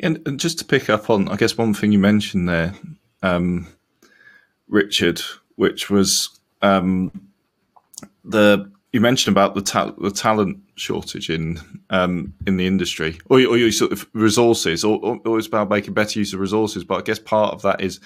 And, 0.00 0.20
and, 0.26 0.40
just 0.40 0.58
to 0.58 0.64
pick 0.64 0.90
up 0.90 1.08
on, 1.08 1.28
I 1.28 1.36
guess 1.36 1.56
one 1.56 1.72
thing 1.72 1.92
you 1.92 2.00
mentioned 2.00 2.48
there, 2.48 2.74
um, 3.22 3.68
Richard, 4.68 5.22
which 5.54 5.88
was 5.88 6.36
um, 6.66 7.12
the 8.24 8.70
you 8.92 9.00
mentioned 9.00 9.34
about 9.34 9.54
the 9.54 9.62
ta- 9.62 9.94
the 9.98 10.10
talent 10.10 10.58
shortage 10.74 11.28
in 11.30 11.60
um, 11.90 12.32
in 12.46 12.56
the 12.56 12.66
industry, 12.66 13.18
or, 13.26 13.38
or 13.38 13.56
your 13.56 13.72
sort 13.72 13.92
of 13.92 14.08
resources, 14.12 14.84
or, 14.84 14.98
or, 15.02 15.20
or 15.24 15.38
it's 15.38 15.46
about 15.46 15.68
making 15.68 15.94
better 15.94 16.18
use 16.18 16.32
of 16.32 16.40
resources. 16.40 16.84
But 16.84 16.98
I 16.98 17.02
guess 17.02 17.18
part 17.18 17.54
of 17.54 17.62
that 17.62 17.80
is, 17.80 18.00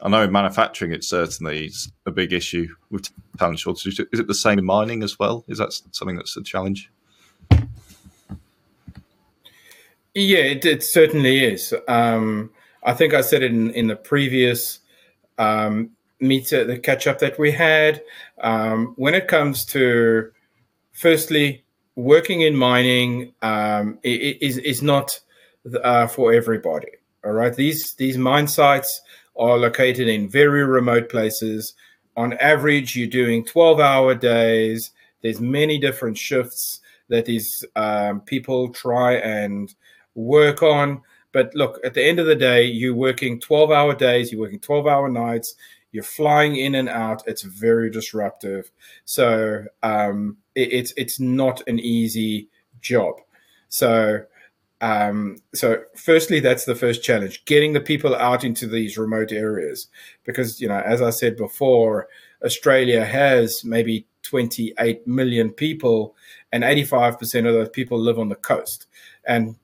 I 0.00 0.08
know 0.08 0.22
in 0.22 0.32
manufacturing, 0.32 0.92
it's 0.92 1.08
certainly 1.08 1.70
a 2.06 2.10
big 2.10 2.32
issue 2.32 2.68
with 2.90 3.08
talent 3.38 3.58
shortage. 3.58 4.00
Is 4.12 4.20
it 4.20 4.26
the 4.26 4.34
same 4.34 4.58
in 4.58 4.64
mining 4.64 5.02
as 5.02 5.18
well? 5.18 5.44
Is 5.48 5.58
that 5.58 5.72
something 5.92 6.16
that's 6.16 6.36
a 6.36 6.42
challenge? 6.42 6.90
Yeah, 10.14 10.44
it, 10.54 10.64
it 10.64 10.82
certainly 10.82 11.44
is. 11.44 11.74
Um, 11.86 12.50
I 12.82 12.94
think 12.94 13.12
I 13.12 13.20
said 13.20 13.42
it 13.42 13.52
in, 13.52 13.70
in 13.70 13.86
the 13.88 13.96
previous 13.96 14.80
um, 15.36 15.90
meet, 16.20 16.48
the 16.50 16.78
catch 16.82 17.06
up 17.06 17.18
that 17.20 17.38
we 17.38 17.52
had. 17.52 18.02
Um, 18.40 18.94
when 18.96 19.14
it 19.14 19.28
comes 19.28 19.64
to, 19.66 20.30
firstly, 20.92 21.64
working 21.96 22.42
in 22.42 22.56
mining 22.56 23.34
um, 23.42 23.98
is 24.02 24.58
is 24.58 24.82
not 24.82 25.20
uh, 25.82 26.06
for 26.06 26.32
everybody. 26.32 26.88
All 27.24 27.32
right, 27.32 27.54
these 27.54 27.94
these 27.94 28.16
mine 28.16 28.46
sites 28.46 29.02
are 29.36 29.58
located 29.58 30.08
in 30.08 30.28
very 30.28 30.64
remote 30.64 31.08
places. 31.08 31.74
On 32.16 32.32
average, 32.34 32.96
you're 32.96 33.06
doing 33.06 33.44
12 33.44 33.78
hour 33.78 34.14
days. 34.14 34.90
There's 35.22 35.40
many 35.40 35.78
different 35.78 36.18
shifts 36.18 36.80
that 37.08 37.24
these 37.24 37.64
um, 37.76 38.20
people 38.20 38.68
try 38.70 39.14
and 39.14 39.72
work 40.14 40.62
on. 40.62 41.02
But 41.32 41.54
look, 41.54 41.78
at 41.84 41.94
the 41.94 42.04
end 42.04 42.18
of 42.18 42.26
the 42.26 42.34
day, 42.34 42.64
you're 42.64 42.94
working 42.94 43.40
12 43.40 43.70
hour 43.70 43.94
days, 43.94 44.32
you're 44.32 44.40
working 44.40 44.60
12 44.60 44.86
hour 44.86 45.08
nights, 45.08 45.54
you're 45.92 46.02
flying 46.02 46.56
in 46.56 46.74
and 46.74 46.88
out. 46.88 47.22
It's 47.26 47.42
very 47.42 47.90
disruptive. 47.90 48.70
So 49.04 49.64
um, 49.82 50.38
it, 50.54 50.72
it's 50.72 50.92
it's 50.96 51.18
not 51.18 51.62
an 51.66 51.78
easy 51.78 52.48
job. 52.80 53.20
So 53.68 54.24
um, 54.80 55.38
so 55.54 55.82
firstly, 55.96 56.40
that's 56.40 56.64
the 56.64 56.74
first 56.74 57.02
challenge: 57.02 57.44
getting 57.44 57.72
the 57.72 57.80
people 57.80 58.14
out 58.14 58.44
into 58.44 58.66
these 58.66 58.98
remote 58.98 59.32
areas. 59.32 59.88
Because 60.24 60.60
you 60.60 60.68
know, 60.68 60.80
as 60.80 61.02
I 61.02 61.10
said 61.10 61.36
before, 61.36 62.08
Australia 62.44 63.04
has 63.04 63.64
maybe 63.64 64.06
28 64.22 65.06
million 65.06 65.50
people, 65.52 66.14
and 66.52 66.62
85% 66.62 67.46
of 67.46 67.54
those 67.54 67.70
people 67.70 67.98
live 67.98 68.18
on 68.18 68.28
the 68.28 68.36
coast, 68.36 68.86
and 69.24 69.56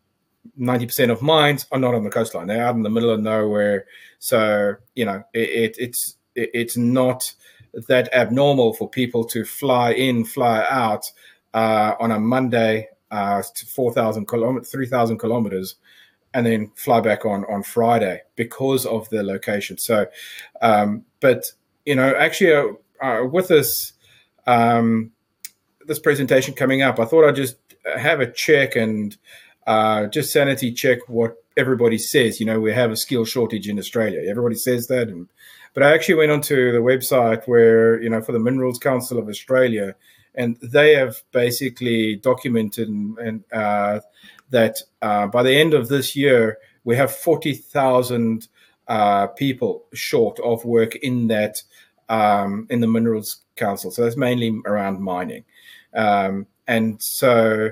90% 0.59 1.11
of 1.11 1.23
mines 1.23 1.67
are 1.73 1.79
not 1.79 1.95
on 1.95 2.05
the 2.05 2.11
coastline; 2.11 2.47
they're 2.47 2.65
out 2.65 2.77
in 2.77 2.83
the 2.83 2.91
middle 2.91 3.11
of 3.11 3.21
nowhere. 3.21 3.87
So 4.19 4.77
you 4.95 5.05
know, 5.05 5.25
it, 5.33 5.49
it, 5.49 5.77
it's 5.79 6.17
it, 6.35 6.51
it's 6.55 6.77
not 6.77 7.35
that 7.89 8.13
abnormal 8.15 8.75
for 8.75 8.89
people 8.89 9.25
to 9.25 9.45
fly 9.45 9.93
in, 9.93 10.25
fly 10.25 10.65
out 10.69 11.11
uh, 11.53 11.95
on 11.99 12.11
a 12.11 12.21
Monday 12.21 12.89
uh, 13.11 13.43
to 13.55 13.67
4,000 13.67 14.27
kilometers, 14.27 14.71
3,000 14.71 15.19
kilometers, 15.19 15.77
and 16.33 16.47
then 16.47 16.71
fly 16.75 17.01
back 17.01 17.25
on 17.25 17.45
on 17.45 17.63
Friday 17.63 18.23
because 18.35 18.87
of 18.87 19.09
the 19.11 19.23
location. 19.23 19.79
So, 19.79 20.07
um, 20.61 21.05
but 21.21 21.45
you 21.85 21.95
know, 21.95 22.15
actually, 22.17 22.53
uh, 22.53 23.05
uh, 23.05 23.25
with 23.25 23.49
this 23.49 23.93
um, 24.47 25.13
this 25.87 25.99
presentation 25.99 26.55
coming 26.55 26.83
up, 26.83 26.99
I 26.99 27.05
thought 27.05 27.27
I'd 27.27 27.37
just 27.37 27.57
have 27.97 28.21
a 28.21 28.31
check 28.31 28.77
and 28.77 29.17
uh, 29.67 30.07
just 30.07 30.33
sanity 30.33 30.73
check 30.73 30.99
what 31.09 31.37
everybody 31.57 31.99
says. 31.99 32.41
You 32.41 32.47
know, 32.47 32.61
we 32.61 32.73
have 32.73 32.91
a 32.91 32.97
skill 32.97 33.25
shortage 33.25 33.69
in 33.69 33.79
Australia. 33.79 34.29
Everybody 34.29 34.57
says 34.57 34.87
that, 34.89 35.09
and 35.09 35.29
but 35.73 35.83
I 35.83 35.93
actually 35.93 36.17
went 36.17 36.33
onto 36.33 36.73
the 36.73 36.79
website 36.79 37.47
where 37.47 38.01
you 38.03 38.11
know 38.11 38.21
for 38.21 38.33
the 38.33 38.39
Minerals 38.39 38.79
Council 38.79 39.19
of 39.19 39.29
Australia 39.29 39.95
and 40.35 40.57
they 40.61 40.95
have 40.95 41.23
basically 41.33 42.17
documented 42.17 42.89
and, 42.89 43.19
and 43.19 43.45
uh, 43.53 44.01
that 44.51 44.79
uh, 45.03 45.27
by 45.27 45.43
the 45.43 45.55
end 45.55 45.75
of 45.75 45.89
this 45.89 46.17
year 46.17 46.59
we 46.85 46.97
have 46.97 47.13
forty 47.15 47.55
thousand 47.55 48.49
uh, 48.89 49.29
people 49.29 49.85
short 49.95 50.39
of 50.41 50.65
work 50.65 50.97
in 50.97 51.29
that 51.29 51.63
um, 52.09 52.67
in 52.71 52.81
the 52.81 52.87
Minerals 52.87 53.43
Council. 53.57 53.91
So 53.91 54.03
that's 54.03 54.17
mainly 54.17 54.61
around 54.67 55.01
mining, 55.01 55.45
um, 55.95 56.47
and 56.67 57.01
so 57.01 57.71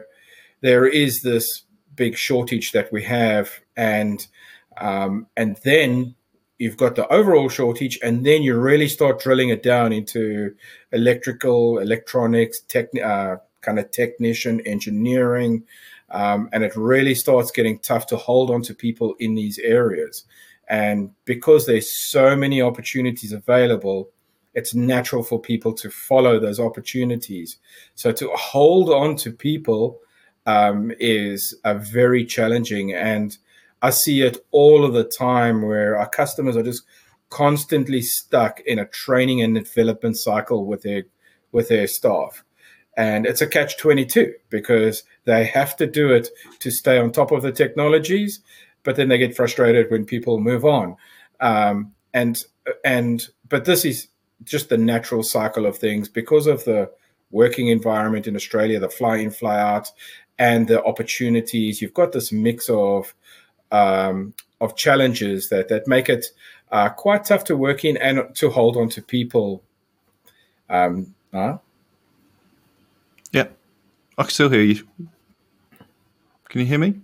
there 0.60 0.86
is 0.86 1.22
this 1.22 1.62
big 1.94 2.16
shortage 2.16 2.72
that 2.72 2.92
we 2.92 3.02
have, 3.04 3.60
and 3.76 4.26
um, 4.78 5.26
and 5.36 5.58
then 5.64 6.14
you've 6.58 6.76
got 6.76 6.96
the 6.96 7.06
overall 7.08 7.48
shortage, 7.48 7.98
and 8.02 8.24
then 8.24 8.42
you 8.42 8.58
really 8.58 8.88
start 8.88 9.20
drilling 9.20 9.48
it 9.48 9.62
down 9.62 9.92
into 9.92 10.54
electrical, 10.92 11.78
electronics, 11.78 12.60
tech, 12.60 12.86
uh, 13.02 13.36
kind 13.60 13.78
of 13.78 13.90
technician, 13.90 14.60
engineering, 14.62 15.64
um, 16.10 16.48
and 16.52 16.62
it 16.62 16.76
really 16.76 17.14
starts 17.14 17.50
getting 17.50 17.78
tough 17.78 18.06
to 18.06 18.16
hold 18.16 18.50
on 18.50 18.62
to 18.62 18.74
people 18.74 19.14
in 19.18 19.34
these 19.34 19.58
areas. 19.58 20.24
And 20.68 21.10
because 21.24 21.66
there's 21.66 21.90
so 21.90 22.36
many 22.36 22.62
opportunities 22.62 23.32
available, 23.32 24.10
it's 24.54 24.74
natural 24.74 25.22
for 25.22 25.40
people 25.40 25.72
to 25.74 25.90
follow 25.90 26.38
those 26.38 26.60
opportunities. 26.60 27.56
So 27.94 28.12
to 28.12 28.28
hold 28.34 28.90
on 28.90 29.16
to 29.16 29.32
people 29.32 30.00
um, 30.46 30.92
is 30.98 31.54
a 31.64 31.74
very 31.74 32.24
challenging 32.24 32.92
and 32.92 33.36
I 33.82 33.90
see 33.90 34.22
it 34.22 34.38
all 34.52 34.84
of 34.84 34.94
the 34.94 35.04
time 35.04 35.62
where 35.62 35.98
our 35.98 36.08
customers 36.08 36.56
are 36.56 36.62
just 36.62 36.84
constantly 37.30 38.00
stuck 38.00 38.60
in 38.60 38.78
a 38.78 38.86
training 38.86 39.42
and 39.42 39.56
development 39.56 40.16
cycle 40.16 40.64
with 40.64 40.82
their 40.82 41.04
with 41.50 41.68
their 41.68 41.86
staff. 41.86 42.44
And 42.96 43.26
it's 43.26 43.40
a 43.40 43.46
catch 43.46 43.78
22 43.78 44.34
because 44.50 45.02
they 45.24 45.44
have 45.46 45.76
to 45.78 45.86
do 45.86 46.12
it 46.12 46.28
to 46.60 46.70
stay 46.70 46.98
on 46.98 47.10
top 47.10 47.32
of 47.32 47.42
the 47.42 47.52
technologies, 47.52 48.40
but 48.84 48.96
then 48.96 49.08
they 49.08 49.18
get 49.18 49.34
frustrated 49.34 49.90
when 49.90 50.04
people 50.04 50.38
move 50.38 50.64
on. 50.64 50.96
Um, 51.40 51.92
and 52.14 52.44
and 52.84 53.26
but 53.48 53.64
this 53.64 53.84
is 53.84 54.08
just 54.44 54.68
the 54.68 54.78
natural 54.78 55.22
cycle 55.22 55.66
of 55.66 55.76
things 55.76 56.08
because 56.08 56.46
of 56.46 56.64
the 56.64 56.90
working 57.32 57.68
environment 57.68 58.26
in 58.26 58.36
Australia, 58.36 58.78
the 58.78 58.88
fly 58.88 59.16
in, 59.16 59.30
fly 59.30 59.58
out, 59.58 59.88
and 60.38 60.68
the 60.68 60.82
opportunities. 60.84 61.80
You've 61.80 61.94
got 61.94 62.12
this 62.12 62.32
mix 62.32 62.68
of 62.68 63.14
um, 63.70 64.34
of 64.60 64.76
challenges 64.76 65.48
that 65.48 65.68
that 65.68 65.86
make 65.86 66.08
it 66.08 66.26
uh, 66.70 66.88
quite 66.88 67.24
tough 67.24 67.44
to 67.44 67.56
work 67.56 67.84
in 67.84 67.96
and 67.96 68.34
to 68.36 68.50
hold 68.50 68.76
on 68.76 68.88
to 68.90 69.02
people. 69.02 69.62
Um, 70.68 71.14
uh? 71.32 71.58
Yeah, 73.32 73.48
I 74.16 74.22
can 74.22 74.30
still 74.30 74.48
hear 74.48 74.62
you. 74.62 74.86
Can 76.48 76.60
you 76.60 76.66
hear 76.66 76.78
me? 76.78 77.00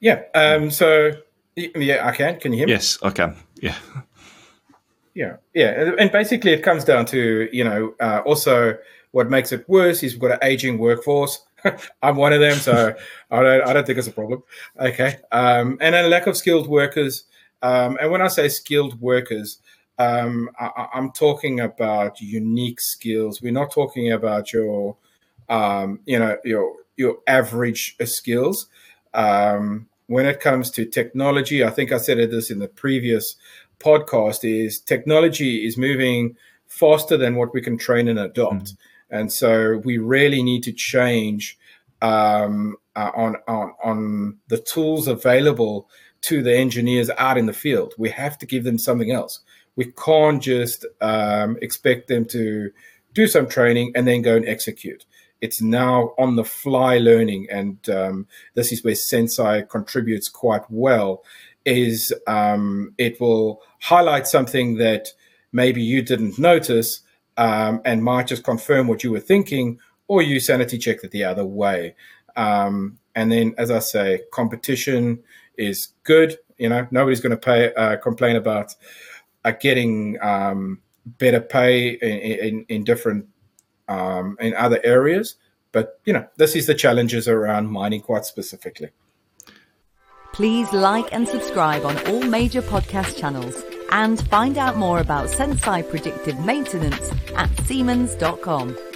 Yeah. 0.00 0.22
Um, 0.34 0.70
so 0.70 1.12
yeah, 1.56 2.06
I 2.06 2.12
can. 2.14 2.38
Can 2.40 2.52
you 2.52 2.58
hear 2.58 2.66
me? 2.66 2.72
Yes, 2.72 2.98
I 3.02 3.10
can. 3.10 3.36
Yeah. 3.60 3.76
Yeah, 5.14 5.36
yeah, 5.54 5.92
and 5.96 6.10
basically 6.10 6.52
it 6.52 6.64
comes 6.64 6.84
down 6.84 7.06
to 7.06 7.48
you 7.52 7.62
know 7.62 7.94
uh, 8.00 8.20
also 8.26 8.76
what 9.12 9.30
makes 9.30 9.52
it 9.52 9.68
worse 9.68 10.02
is 10.02 10.14
we've 10.14 10.20
got 10.20 10.32
an 10.32 10.38
aging 10.42 10.78
workforce. 10.78 11.40
I'm 12.02 12.16
one 12.16 12.32
of 12.32 12.40
them, 12.40 12.56
so 12.58 12.94
I 13.30 13.42
don't 13.42 13.62
I 13.62 13.72
don't 13.72 13.86
think 13.86 13.98
it's 13.98 14.08
a 14.08 14.12
problem. 14.12 14.42
Okay, 14.78 15.18
um, 15.32 15.78
and 15.80 15.94
a 15.94 16.08
lack 16.08 16.26
of 16.26 16.36
skilled 16.36 16.68
workers. 16.68 17.24
Um, 17.62 17.96
and 18.00 18.10
when 18.10 18.20
I 18.20 18.28
say 18.28 18.48
skilled 18.48 19.00
workers, 19.00 19.58
um, 19.98 20.50
I, 20.58 20.88
am 20.94 21.12
talking 21.12 21.60
about 21.60 22.20
unique 22.20 22.80
skills. 22.80 23.40
We're 23.40 23.52
not 23.52 23.70
talking 23.70 24.12
about 24.12 24.52
your, 24.52 24.96
um, 25.48 26.00
you 26.04 26.18
know, 26.18 26.36
your 26.44 26.74
your 26.96 27.18
average 27.26 27.96
skills. 28.04 28.66
Um, 29.14 29.88
when 30.06 30.26
it 30.26 30.40
comes 30.40 30.70
to 30.72 30.84
technology, 30.84 31.64
I 31.64 31.70
think 31.70 31.92
I 31.92 31.98
said 31.98 32.18
this 32.30 32.50
in 32.50 32.58
the 32.58 32.68
previous 32.68 33.36
podcast. 33.78 34.40
Is 34.44 34.80
technology 34.80 35.66
is 35.66 35.78
moving 35.78 36.36
faster 36.66 37.16
than 37.16 37.36
what 37.36 37.54
we 37.54 37.60
can 37.60 37.78
train 37.78 38.08
and 38.08 38.18
adopt. 38.18 38.64
Mm. 38.64 38.76
And 39.10 39.32
so 39.32 39.80
we 39.84 39.98
really 39.98 40.42
need 40.42 40.62
to 40.64 40.72
change 40.72 41.58
um, 42.02 42.76
uh, 42.96 43.10
on, 43.14 43.36
on, 43.46 43.74
on 43.82 44.38
the 44.48 44.58
tools 44.58 45.08
available 45.08 45.88
to 46.22 46.42
the 46.42 46.56
engineers 46.56 47.10
out 47.18 47.38
in 47.38 47.46
the 47.46 47.52
field. 47.52 47.94
We 47.98 48.10
have 48.10 48.38
to 48.38 48.46
give 48.46 48.64
them 48.64 48.78
something 48.78 49.10
else. 49.10 49.40
We 49.76 49.92
can't 49.92 50.42
just 50.42 50.86
um, 51.00 51.58
expect 51.60 52.08
them 52.08 52.24
to 52.26 52.70
do 53.12 53.26
some 53.26 53.48
training 53.48 53.92
and 53.94 54.06
then 54.06 54.22
go 54.22 54.36
and 54.36 54.48
execute. 54.48 55.04
It's 55.40 55.60
now 55.60 56.14
on 56.16 56.36
the 56.36 56.44
fly 56.44 56.96
learning, 56.96 57.48
and 57.50 57.86
um, 57.90 58.26
this 58.54 58.72
is 58.72 58.82
where 58.82 58.94
Senseye 58.94 59.68
contributes 59.68 60.28
quite 60.28 60.62
well. 60.70 61.22
Is 61.66 62.14
um, 62.26 62.94
it 62.96 63.20
will 63.20 63.60
highlight 63.80 64.26
something 64.26 64.78
that 64.78 65.08
maybe 65.52 65.82
you 65.82 66.00
didn't 66.02 66.38
notice, 66.38 67.00
um, 67.36 67.80
and 67.84 68.02
might 68.02 68.26
just 68.26 68.44
confirm 68.44 68.86
what 68.86 69.02
you 69.04 69.10
were 69.10 69.20
thinking, 69.20 69.78
or 70.08 70.22
you 70.22 70.40
sanity 70.40 70.78
check 70.78 70.98
it 71.02 71.10
the 71.10 71.24
other 71.24 71.44
way. 71.44 71.94
Um, 72.36 72.98
and 73.14 73.30
then, 73.30 73.54
as 73.58 73.70
I 73.70 73.78
say, 73.78 74.22
competition 74.32 75.22
is 75.56 75.88
good. 76.02 76.38
You 76.58 76.68
know, 76.68 76.86
nobody's 76.90 77.20
going 77.20 77.30
to 77.30 77.36
pay 77.36 77.72
uh, 77.74 77.96
complain 77.96 78.36
about 78.36 78.74
uh, 79.44 79.52
getting 79.52 80.18
um, 80.22 80.80
better 81.06 81.40
pay 81.40 81.90
in, 81.90 82.18
in, 82.18 82.66
in 82.68 82.84
different 82.84 83.26
um, 83.88 84.36
in 84.40 84.54
other 84.54 84.80
areas. 84.84 85.36
But 85.72 86.00
you 86.04 86.12
know, 86.12 86.26
this 86.36 86.54
is 86.54 86.66
the 86.66 86.74
challenges 86.74 87.28
around 87.28 87.68
mining 87.68 88.00
quite 88.00 88.24
specifically. 88.24 88.90
Please 90.32 90.72
like 90.72 91.12
and 91.12 91.28
subscribe 91.28 91.84
on 91.84 91.96
all 92.08 92.22
major 92.22 92.62
podcast 92.62 93.16
channels 93.16 93.62
and 93.94 94.20
find 94.28 94.58
out 94.58 94.76
more 94.76 94.98
about 94.98 95.26
Senseye 95.26 95.88
predictive 95.88 96.44
maintenance 96.44 97.12
at 97.36 97.48
Siemens.com. 97.60 98.93